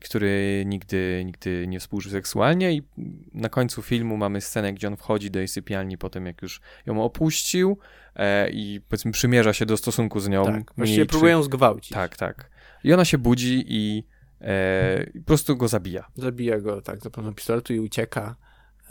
[0.02, 2.82] który nigdy, nigdy nie współżył seksualnie i
[3.34, 6.62] na końcu filmu mamy scenę, gdzie on wchodzi do jej sypialni po tym, jak już
[6.86, 7.78] ją opuścił
[8.16, 10.46] e, i powiedzmy przymierza się do stosunku z nią.
[10.46, 11.10] Tak, właściwie czy...
[11.10, 11.94] próbują zgwałcić.
[11.94, 12.50] Tak, tak.
[12.84, 14.04] I ona się budzi i
[14.42, 16.08] e, po prostu go zabija.
[16.16, 18.36] Zabija go, tak, za pomocą pistoletu i ucieka.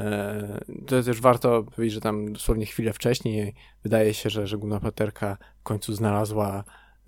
[0.01, 4.81] E, to też warto powiedzieć, że tam dosłownie chwilę wcześniej wydaje się, że, że główna
[4.81, 6.65] paterka w końcu znalazła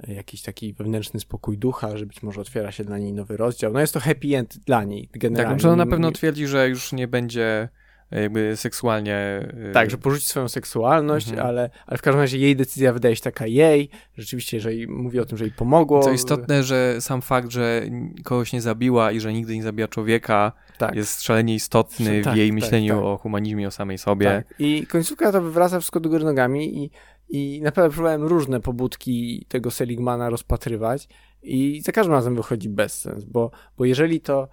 [0.08, 3.72] jakiś taki wewnętrzny spokój ducha, że być może otwiera się dla niej nowy rozdział.
[3.72, 5.52] No jest to happy end dla niej generalnie.
[5.52, 7.68] Tak, że ona na pewno twierdzi, że już nie będzie
[8.10, 9.48] jakby seksualnie...
[9.70, 11.46] Y, tak, że porzuci swoją seksualność, mhm.
[11.46, 15.24] ale, ale w każdym razie jej decyzja wydaje się taka jej, rzeczywiście, jeżeli mówi o
[15.24, 16.02] tym, że jej pomogło.
[16.02, 17.82] Co istotne, że sam fakt, że
[18.24, 20.94] kogoś nie zabiła i że nigdy nie zabija człowieka tak.
[20.94, 24.26] jest szalenie istotny tak, w jej tak, myśleniu tak, o humanizmie, o samej sobie.
[24.26, 24.54] Tak.
[24.58, 26.90] I końcówka to wywraca wszystko do góry nogami i
[27.28, 31.08] i naprawdę próbowałem różne pobudki tego Seligmana rozpatrywać
[31.42, 34.48] i za każdym razem wychodzi bez sens, bo, bo jeżeli to,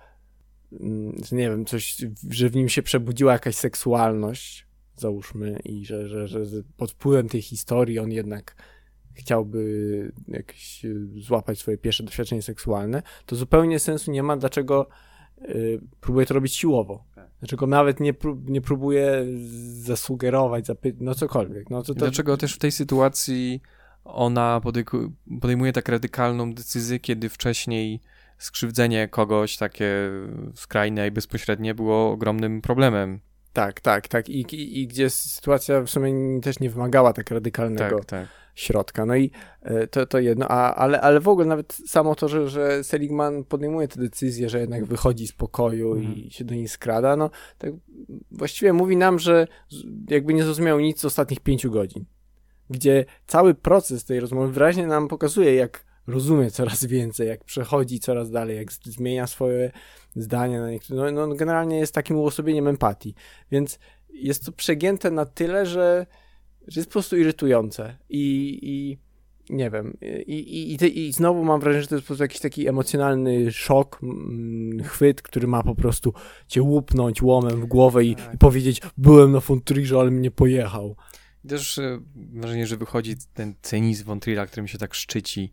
[0.71, 1.97] mm, nie wiem, coś,
[2.30, 6.45] że w nim się przebudziła jakaś seksualność, załóżmy, i że, że, że
[6.78, 8.55] pod wpływem tej historii on jednak
[9.13, 14.88] chciałby jakieś y, złapać swoje pierwsze doświadczenie seksualne, to zupełnie sensu nie ma, dlaczego
[15.99, 17.03] próbuje to robić siłowo.
[17.39, 19.25] Dlaczego nawet nie, prób, nie próbuje
[19.73, 21.69] zasugerować, zapytać, no cokolwiek.
[21.69, 21.99] No, to, to...
[21.99, 23.61] Dlaczego też w tej sytuacji
[24.03, 24.61] ona
[25.41, 28.01] podejmuje tak radykalną decyzję, kiedy wcześniej
[28.37, 30.11] skrzywdzenie kogoś takie
[30.53, 33.19] skrajne i bezpośrednie było ogromnym problemem.
[33.53, 34.29] Tak, tak, tak.
[34.29, 37.99] I, i, i gdzie sytuacja w sumie też nie wymagała tak radykalnego.
[37.99, 39.05] Tak, tak środka.
[39.05, 39.31] No i
[39.61, 43.43] e, to, to jedno, a, ale, ale w ogóle nawet samo to, że, że Seligman
[43.43, 46.15] podejmuje tę decyzję, że jednak wychodzi z pokoju mhm.
[46.15, 47.71] i się do niej skrada, no tak
[48.31, 49.47] właściwie mówi nam, że
[50.09, 52.05] jakby nie zrozumiał nic z ostatnich pięciu godzin.
[52.69, 58.31] Gdzie cały proces tej rozmowy wyraźnie nam pokazuje, jak rozumie coraz więcej, jak przechodzi coraz
[58.31, 59.71] dalej, jak zmienia swoje
[60.15, 61.11] zdania na niektóre.
[61.11, 63.15] No, no generalnie jest takim uosobieniem empatii.
[63.51, 63.79] Więc
[64.09, 66.05] jest to przegięte na tyle, że
[66.68, 68.97] że jest po prostu irytujące i, i
[69.49, 69.97] nie wiem,
[70.28, 74.01] i, i, i, znowu mam wrażenie, że to jest po prostu jakiś taki emocjonalny szok,
[74.84, 76.13] chwyt, który ma po prostu
[76.47, 78.34] cię łupnąć łomem w głowę i, tak.
[78.34, 80.95] i powiedzieć, byłem na Fontrirze, ale mnie pojechał.
[81.47, 85.51] Też e, wrażenie, że wychodzi ten cynizm von Trilla, którym się tak szczyci,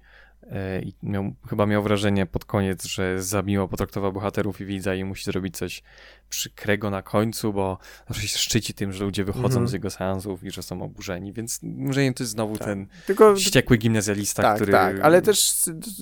[0.82, 5.04] i miał, chyba miał wrażenie pod koniec, że za miło potraktował bohaterów i widza i
[5.04, 5.82] musi zrobić coś
[6.28, 7.78] przykrego na końcu, bo
[8.08, 9.70] zawsze się szczyci tym, że ludzie wychodzą mm -hmm.
[9.70, 12.68] z jego seansów i że są oburzeni, więc może to jest znowu tak.
[12.68, 14.72] ten Tylko, ściekły gimnazjalista, tak, który...
[14.72, 15.40] Tak, ale też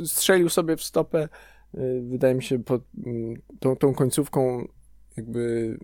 [0.07, 1.29] strzelił sobie w stopę,
[1.75, 4.69] y, wydaje mi się, pod mm, tą, tą końcówką
[5.17, 5.77] jakby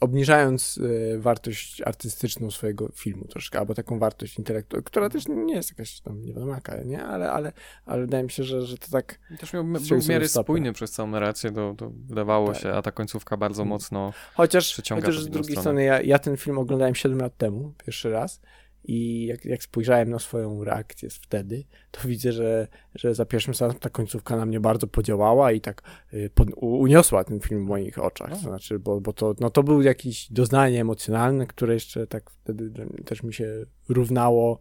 [0.00, 5.70] obniżając y, wartość artystyczną swojego filmu troszkę, albo taką wartość intelektualną, która też nie jest
[5.70, 7.04] jakaś tam nie wiadomo jaka, nie?
[7.04, 7.52] Ale, ale,
[7.86, 9.18] ale wydaje mi się, że, że to tak...
[9.38, 12.62] Też miał, był w miarę spójny przez całą narrację, to, to wydawało tak.
[12.62, 13.68] się, a ta końcówka bardzo mm.
[13.68, 18.10] mocno chociaż, chociaż z drugiej stronę, ja, ja ten film oglądałem 7 lat temu, pierwszy
[18.10, 18.40] raz
[18.84, 23.78] i jak, jak spojrzałem na swoją reakcję wtedy, to widzę, że, że za pierwszym razem
[23.78, 25.82] ta końcówka na mnie bardzo podziałała i tak
[26.14, 28.30] y, pod, uniosła ten film w moich oczach.
[28.30, 32.70] To znaczy, bo, bo to, no to był jakiś doznanie emocjonalne, które jeszcze tak wtedy
[33.04, 34.60] też mi się równało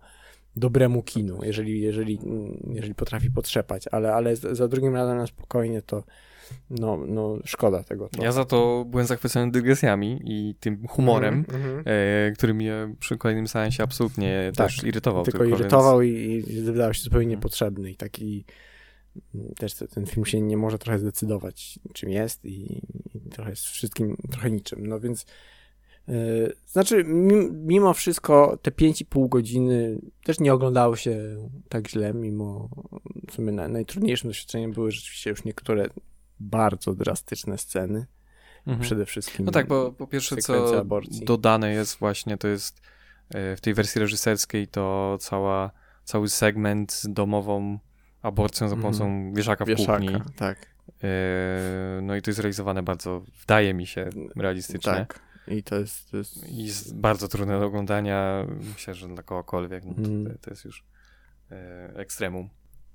[0.56, 2.20] dobremu kinu, jeżeli, jeżeli,
[2.74, 6.04] jeżeli potrafi potrzepać, ale, ale za drugim razem na spokojnie to
[6.70, 8.10] no, no szkoda tego.
[8.10, 8.26] Trochę.
[8.26, 11.82] Ja za to byłem zachwycony dygresjami i tym humorem, mm -hmm.
[11.86, 15.24] e, który mnie przy kolejnym seansie absolutnie tak, też irytował.
[15.24, 16.48] Tylko, tylko irytował więc...
[16.48, 18.46] i, i wydawał się zupełnie niepotrzebny i taki
[19.58, 22.82] też ten film się nie może trochę zdecydować, czym jest i,
[23.16, 24.88] i trochę jest wszystkim, trochę niczym.
[24.88, 25.26] No więc
[26.08, 27.04] Yy, znaczy,
[27.52, 31.18] mimo wszystko te 5,5 godziny też nie oglądało się
[31.70, 32.70] tak źle, mimo
[33.28, 35.90] w sumie najtrudniejszym doświadczeniem były rzeczywiście już niektóre
[36.40, 38.06] bardzo drastyczne sceny.
[38.68, 38.80] Mhm.
[38.82, 39.46] Przede wszystkim.
[39.46, 41.26] No tak, bo po pierwsze, co aborcji.
[41.26, 42.82] dodane jest właśnie, to jest
[43.30, 45.72] e, w tej wersji reżyserskiej to cała,
[46.04, 47.80] cały segment z domową
[48.22, 49.34] aborcją za pomocą mhm.
[49.34, 50.22] wieszaka w wieszaka, kuchni.
[50.36, 50.74] tak.
[51.04, 54.94] E, no i to jest realizowane bardzo, wydaje mi się, realistyczne.
[54.94, 55.20] Tak.
[55.48, 56.50] I to jest, to jest...
[56.50, 58.48] I jest bardzo trudne do oglądania.
[58.74, 60.38] Myślę, że dla kogokolwiek no, to, mhm.
[60.42, 60.86] to jest już
[61.52, 62.50] e, ekstremum.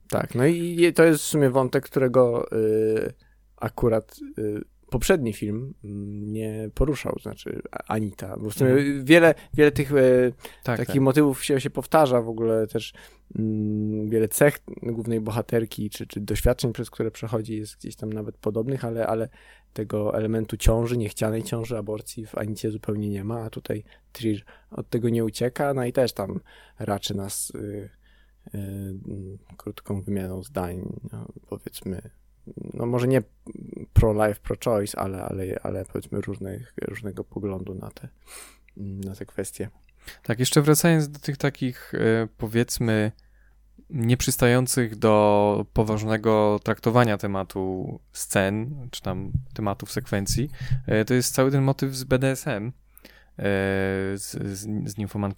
[0.09, 3.15] Tak, no i to jest w sumie wątek, którego y,
[3.61, 9.05] akurat y, poprzedni film mm, nie poruszał, znaczy Anita, bo w sumie mhm.
[9.05, 10.33] wiele, wiele tych y,
[10.65, 11.03] tak, takich tak.
[11.03, 12.93] motywów się, się powtarza, w ogóle też
[13.39, 18.37] mm, wiele cech głównej bohaterki, czy, czy doświadczeń, przez które przechodzi jest gdzieś tam nawet
[18.37, 19.29] podobnych, ale, ale
[19.73, 24.91] tego elementu ciąży, niechcianej ciąży, aborcji w Anicie zupełnie nie ma, a tutaj Trier od
[24.91, 26.41] tego nie ucieka, no i też tam
[26.79, 27.91] raczy nas y,
[28.55, 28.95] y,
[29.57, 32.11] krótką wymianą zdań, no, powiedzmy,
[32.75, 33.23] no może nie
[33.93, 38.09] pro-life, pro-choice, ale, ale, ale powiedzmy różnych, różnego poglądu na te,
[38.77, 39.69] na te kwestie.
[40.23, 43.13] Tak, jeszcze wracając do tych takich, y, powiedzmy,
[43.91, 50.51] nieprzystających do poważnego traktowania tematu scen, czy tam tematów sekwencji,
[50.87, 52.73] e, to jest cały ten motyw z BDSM, e,
[54.15, 54.95] z, z, z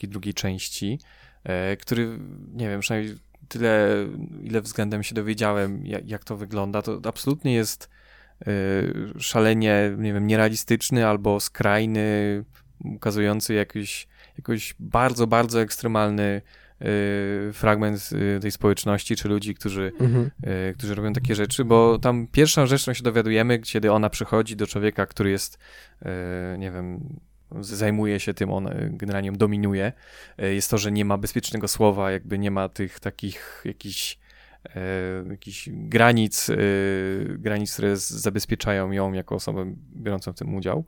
[0.09, 0.99] drugiej części,
[1.45, 2.19] e, który,
[2.53, 3.17] nie wiem, przynajmniej
[3.51, 4.07] tyle,
[4.43, 7.91] ile względem się dowiedziałem, jak, jak to wygląda, to absolutnie jest
[9.19, 12.45] szalenie, nie wiem, nierealistyczny albo skrajny,
[12.85, 16.43] ukazujący jakiś, jakiś bardzo, bardzo ekstremalny
[16.85, 20.31] Y, fragment y, tej społeczności, czy ludzi, którzy, mhm.
[20.71, 24.57] Y, którzy robią takie rzeczy, bo tam pierwszą rzecz, którą się dowiadujemy, kiedy ona przychodzi
[24.57, 25.59] do człowieka, który jest,
[26.59, 27.19] nie wiem,
[27.61, 29.93] zajmuje się tym, on generalnie dominuje,
[30.39, 34.19] jest to, że nie ma bezpiecznego słowa, jakby nie ma tych takich jakichś
[35.31, 36.51] jakichś granic,
[37.29, 40.85] granic, które zabezpieczają ją jako osobę biorącą w tym udział.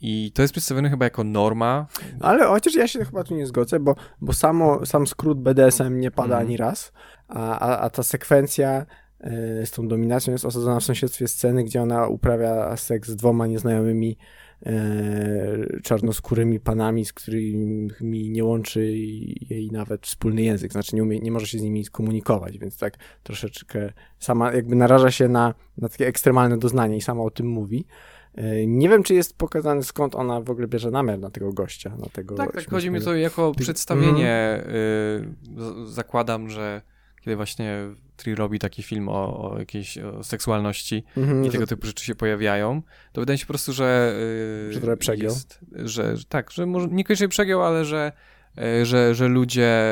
[0.00, 1.86] I to jest przedstawione chyba jako norma.
[2.20, 6.00] No ale chociaż ja się chyba tu nie zgodzę, bo, bo samo, sam skrót BDSM
[6.00, 6.46] nie pada mm.
[6.46, 6.92] ani raz,
[7.28, 8.86] a, a, a ta sekwencja
[9.64, 14.16] z tą dominacją jest osadzona w sąsiedztwie sceny, gdzie ona uprawia seks z dwoma nieznajomymi
[14.66, 18.86] y, czarnoskórymi panami, z którymi nie łączy
[19.50, 22.96] jej nawet wspólny język, znaczy nie, umie, nie może się z nimi skomunikować, więc tak
[23.22, 27.86] troszeczkę sama jakby naraża się na, na takie ekstremalne doznanie i sama o tym mówi.
[28.34, 31.96] E, nie wiem, czy jest pokazane, skąd ona w ogóle bierze namiar na tego gościa.
[31.98, 34.62] Na tego tak, tak, chodzi mi to jako przedstawienie.
[34.64, 35.34] Mm.
[35.86, 36.82] zakładam, że
[37.24, 37.78] kiedy właśnie
[38.16, 42.14] Tri robi taki film o, o jakiejś o seksualności -hmm, i tego typu rzeczy się
[42.14, 44.14] pojawiają, to wydaje mi się po prostu, że.
[44.66, 45.32] Yy, że trochę przegiął.
[45.32, 48.12] Jest, że, tak, że może niekoniecznie przegiął, ale że
[48.58, 49.84] E, że, że ludzie,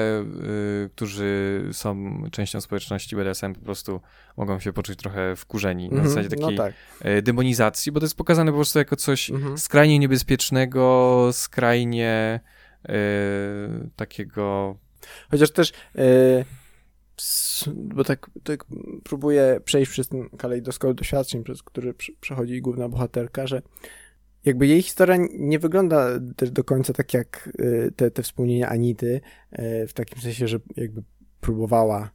[0.85, 4.01] y, którzy są częścią społeczności BDSM po prostu
[4.37, 6.75] mogą się poczuć trochę wkurzeni mm -hmm, na mhm, zasadzie no takiej no tak.
[7.01, 9.59] E, demonizacji, bo to jest pokazane po prostu jako coś mm -hmm.
[9.59, 12.41] skrajnie niebezpiecznego, skrajnie
[12.89, 12.93] y,
[13.97, 14.77] takiego...
[15.31, 15.73] Chociaż też...
[17.77, 18.65] bo tak, tak
[19.05, 23.63] próbuję przejść przez ten kalejdoskop doświadczeń, przez który przechodzi główna bohaterka, że
[24.45, 29.21] jakby jej historia nie wygląda też do końca tak jak y, te, te wspomnienia Anity,
[29.53, 31.03] y, w takim sensie, że jakby
[31.41, 32.11] próbowała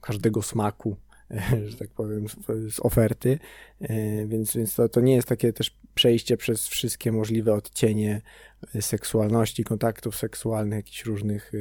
[0.00, 0.96] każdego smaku,
[1.68, 2.26] że tak powiem,
[2.70, 3.38] z oferty,
[3.82, 8.20] y, więc, więc to, to nie jest takie też przejście przez wszystkie możliwe odcienie
[8.80, 11.52] seksualności, kontaktów seksualnych, jakichś różnych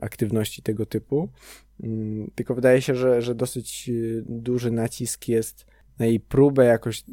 [0.00, 1.28] aktywności tego typu,
[1.82, 3.90] mm, tylko wydaje się, że, że dosyć
[4.26, 5.66] duży nacisk jest
[5.98, 7.04] na jej próbę jakoś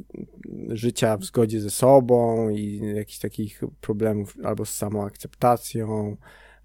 [0.70, 6.18] życia w zgodzie ze sobą i jakichś takich problemów albo z samoakceptacją,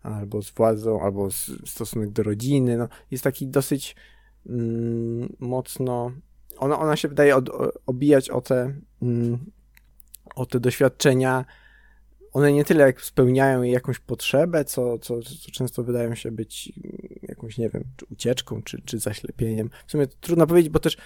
[0.02, 2.76] albo z władzą, albo z, stosunek do rodziny.
[2.76, 3.96] No, jest taki dosyć
[4.46, 6.12] mm, mocno.
[6.58, 7.50] Ona, ona się wydaje od,
[7.86, 9.50] obijać o te, mm,
[10.34, 11.44] o te doświadczenia
[12.39, 16.72] one nie tyle jak spełniają jakąś potrzebę, co, co, co często wydają się być
[17.22, 19.70] jakąś, nie wiem, czy ucieczką, czy, czy zaślepieniem.
[19.86, 20.97] W sumie trudno powiedzieć, bo też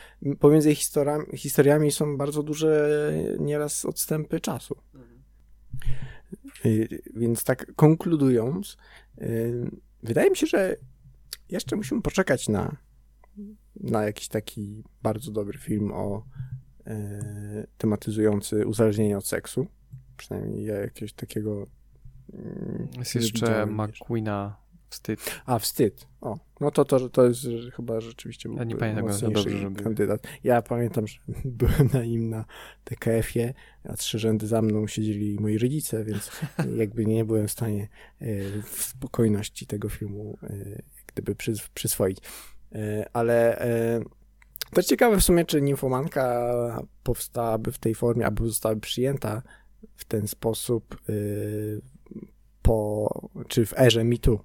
[0.40, 4.76] pomiędzy historiami, historiami są bardzo duże nieraz odstępy czasu.
[4.94, 5.22] Mhm.
[7.14, 8.76] Więc tak konkludując,
[9.22, 9.70] y,
[10.02, 10.76] wydaje mi się, że
[11.48, 12.76] jeszcze musimy poczekać na,
[13.80, 16.26] na jakiś taki bardzo dobry film o
[16.86, 19.66] e, tematyzujący uzależnienie od seksu.
[20.22, 21.66] Przynajmniej ja jakiegoś takiego.
[22.32, 24.62] Mm, jest jeszcze McQueena
[24.92, 25.40] Wstyd.
[25.46, 26.06] A, wstyd.
[26.20, 27.46] O, no to, to, to jest
[27.76, 29.50] chyba rzeczywiście Ja nie pamiętam dobrze,
[29.84, 30.26] kandydat.
[30.44, 32.44] Ja pamiętam, że byłem na nim na
[32.84, 33.54] TKF-ie,
[33.84, 36.30] a trzy rzędy za mną siedzieli moi rodzice, więc
[36.80, 37.82] jakby nie byłem w stanie
[38.20, 38.26] e,
[38.62, 41.34] w spokojności tego filmu e, gdyby
[41.74, 42.18] przyswoić.
[42.72, 43.58] E, ale
[44.74, 49.42] to ciekawe w sumie, czy Nimfomanka powstałaby w tej formie, albo zostałaby przyjęta
[49.96, 50.96] w ten sposób
[52.62, 53.08] po,
[53.48, 54.40] czy w erze mitu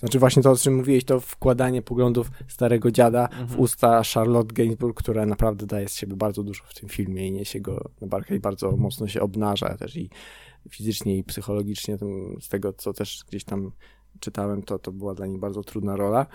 [0.00, 3.46] znaczy właśnie to, o czym mówiłeś, to wkładanie poglądów starego dziada mhm.
[3.46, 7.32] w usta Charlotte Gainsbourg, która naprawdę daje z siebie bardzo dużo w tym filmie i
[7.32, 10.10] niesie go na barkę i bardzo mocno się obnaża też i
[10.70, 11.98] fizycznie i psychologicznie.
[12.40, 13.72] Z tego, co też gdzieś tam
[14.20, 16.26] czytałem, to, to była dla niej bardzo trudna rola.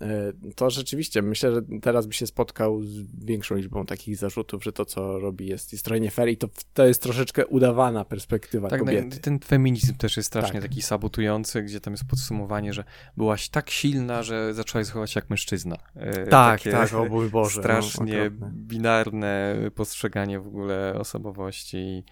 [0.00, 4.72] E, to rzeczywiście, myślę, że teraz by się spotkał z większą liczbą takich zarzutów, że
[4.72, 8.68] to, co robi, jest, jest trochę nie fair i to, to jest troszeczkę udawana perspektywa
[8.68, 9.20] tak, no kobiety.
[9.20, 10.70] ten feminizm też jest strasznie tak.
[10.70, 12.84] taki sabotujący, gdzie tam jest podsumowanie, że
[13.16, 15.76] byłaś tak silna, że zaczęłaś zachować jak mężczyzna.
[15.94, 17.56] E, tak, Takie tak, o mój Boże.
[17.56, 22.04] No, strasznie no, binarne postrzeganie w ogóle osobowości.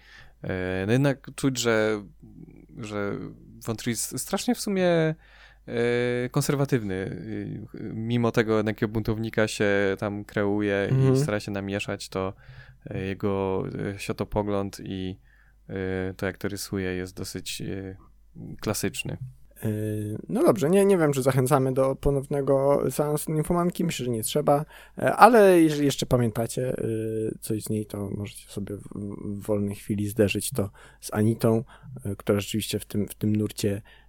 [0.43, 2.03] E, no jednak czuć, że,
[2.77, 3.17] że
[3.77, 5.15] Trier strasznie w sumie
[6.31, 7.21] konserwatywny.
[7.93, 10.95] Mimo tego jakiego buntownika się tam kreuje mm.
[10.95, 11.17] i mhm.
[11.17, 12.33] stara się namieszać, to
[12.89, 13.63] e, jego
[13.95, 15.19] e, światopogląd i
[16.17, 17.63] to, jak to rysuje, jest dosyć
[18.61, 19.17] klasyczny.
[20.29, 24.65] No dobrze, nie, nie wiem, czy zachęcamy do ponownego seansu Ninfomanki, myślę, że nie trzeba,
[24.95, 26.73] ale jeżeli jeszcze pamiętacie
[27.41, 30.69] coś z niej, to możecie sobie w, wolnej chwili zderzyć to
[31.01, 31.63] z Anitą,
[32.17, 33.81] która rzeczywiście w tym, w tym nurcie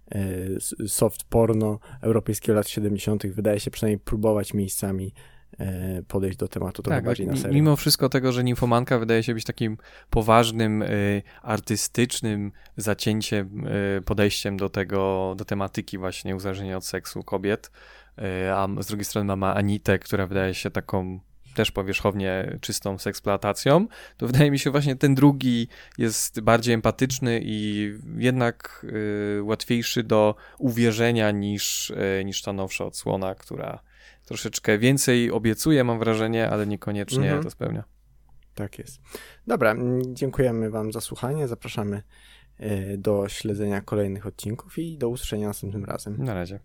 [0.87, 3.27] soft porno europejskiego lat 70.
[3.27, 5.13] wydaje się przynajmniej próbować miejscami
[5.59, 7.53] e, podejść do tematu trochę tak, bardziej na serio.
[7.53, 9.77] Mimo wszystko tego, że Nimfomanka wydaje się być takim
[10.09, 13.65] poważnym, y, artystycznym zacięciem,
[14.05, 17.71] podejściem do tego, do tematyki właśnie uzależnienia od seksu kobiet,
[18.53, 21.19] a z drugiej strony mamy Anitę, która wydaje się taką
[21.55, 23.87] też powierzchownie czystą seksploatacją,
[24.17, 28.85] to wydaje mi się właśnie ten drugi jest bardziej empatyczny i jednak
[29.37, 33.79] y, łatwiejszy do uwierzenia niż, y, niż ta nowsza odsłona, która
[34.25, 37.43] troszeczkę więcej obiecuje, mam wrażenie, ale niekoniecznie mhm.
[37.43, 37.83] to spełnia.
[38.55, 39.01] Tak jest.
[39.47, 39.75] Dobra,
[40.07, 41.47] dziękujemy Wam za słuchanie.
[41.47, 42.03] Zapraszamy
[42.59, 46.23] y, do śledzenia kolejnych odcinków i do usłyszenia następnym razem.
[46.23, 46.59] Na razie.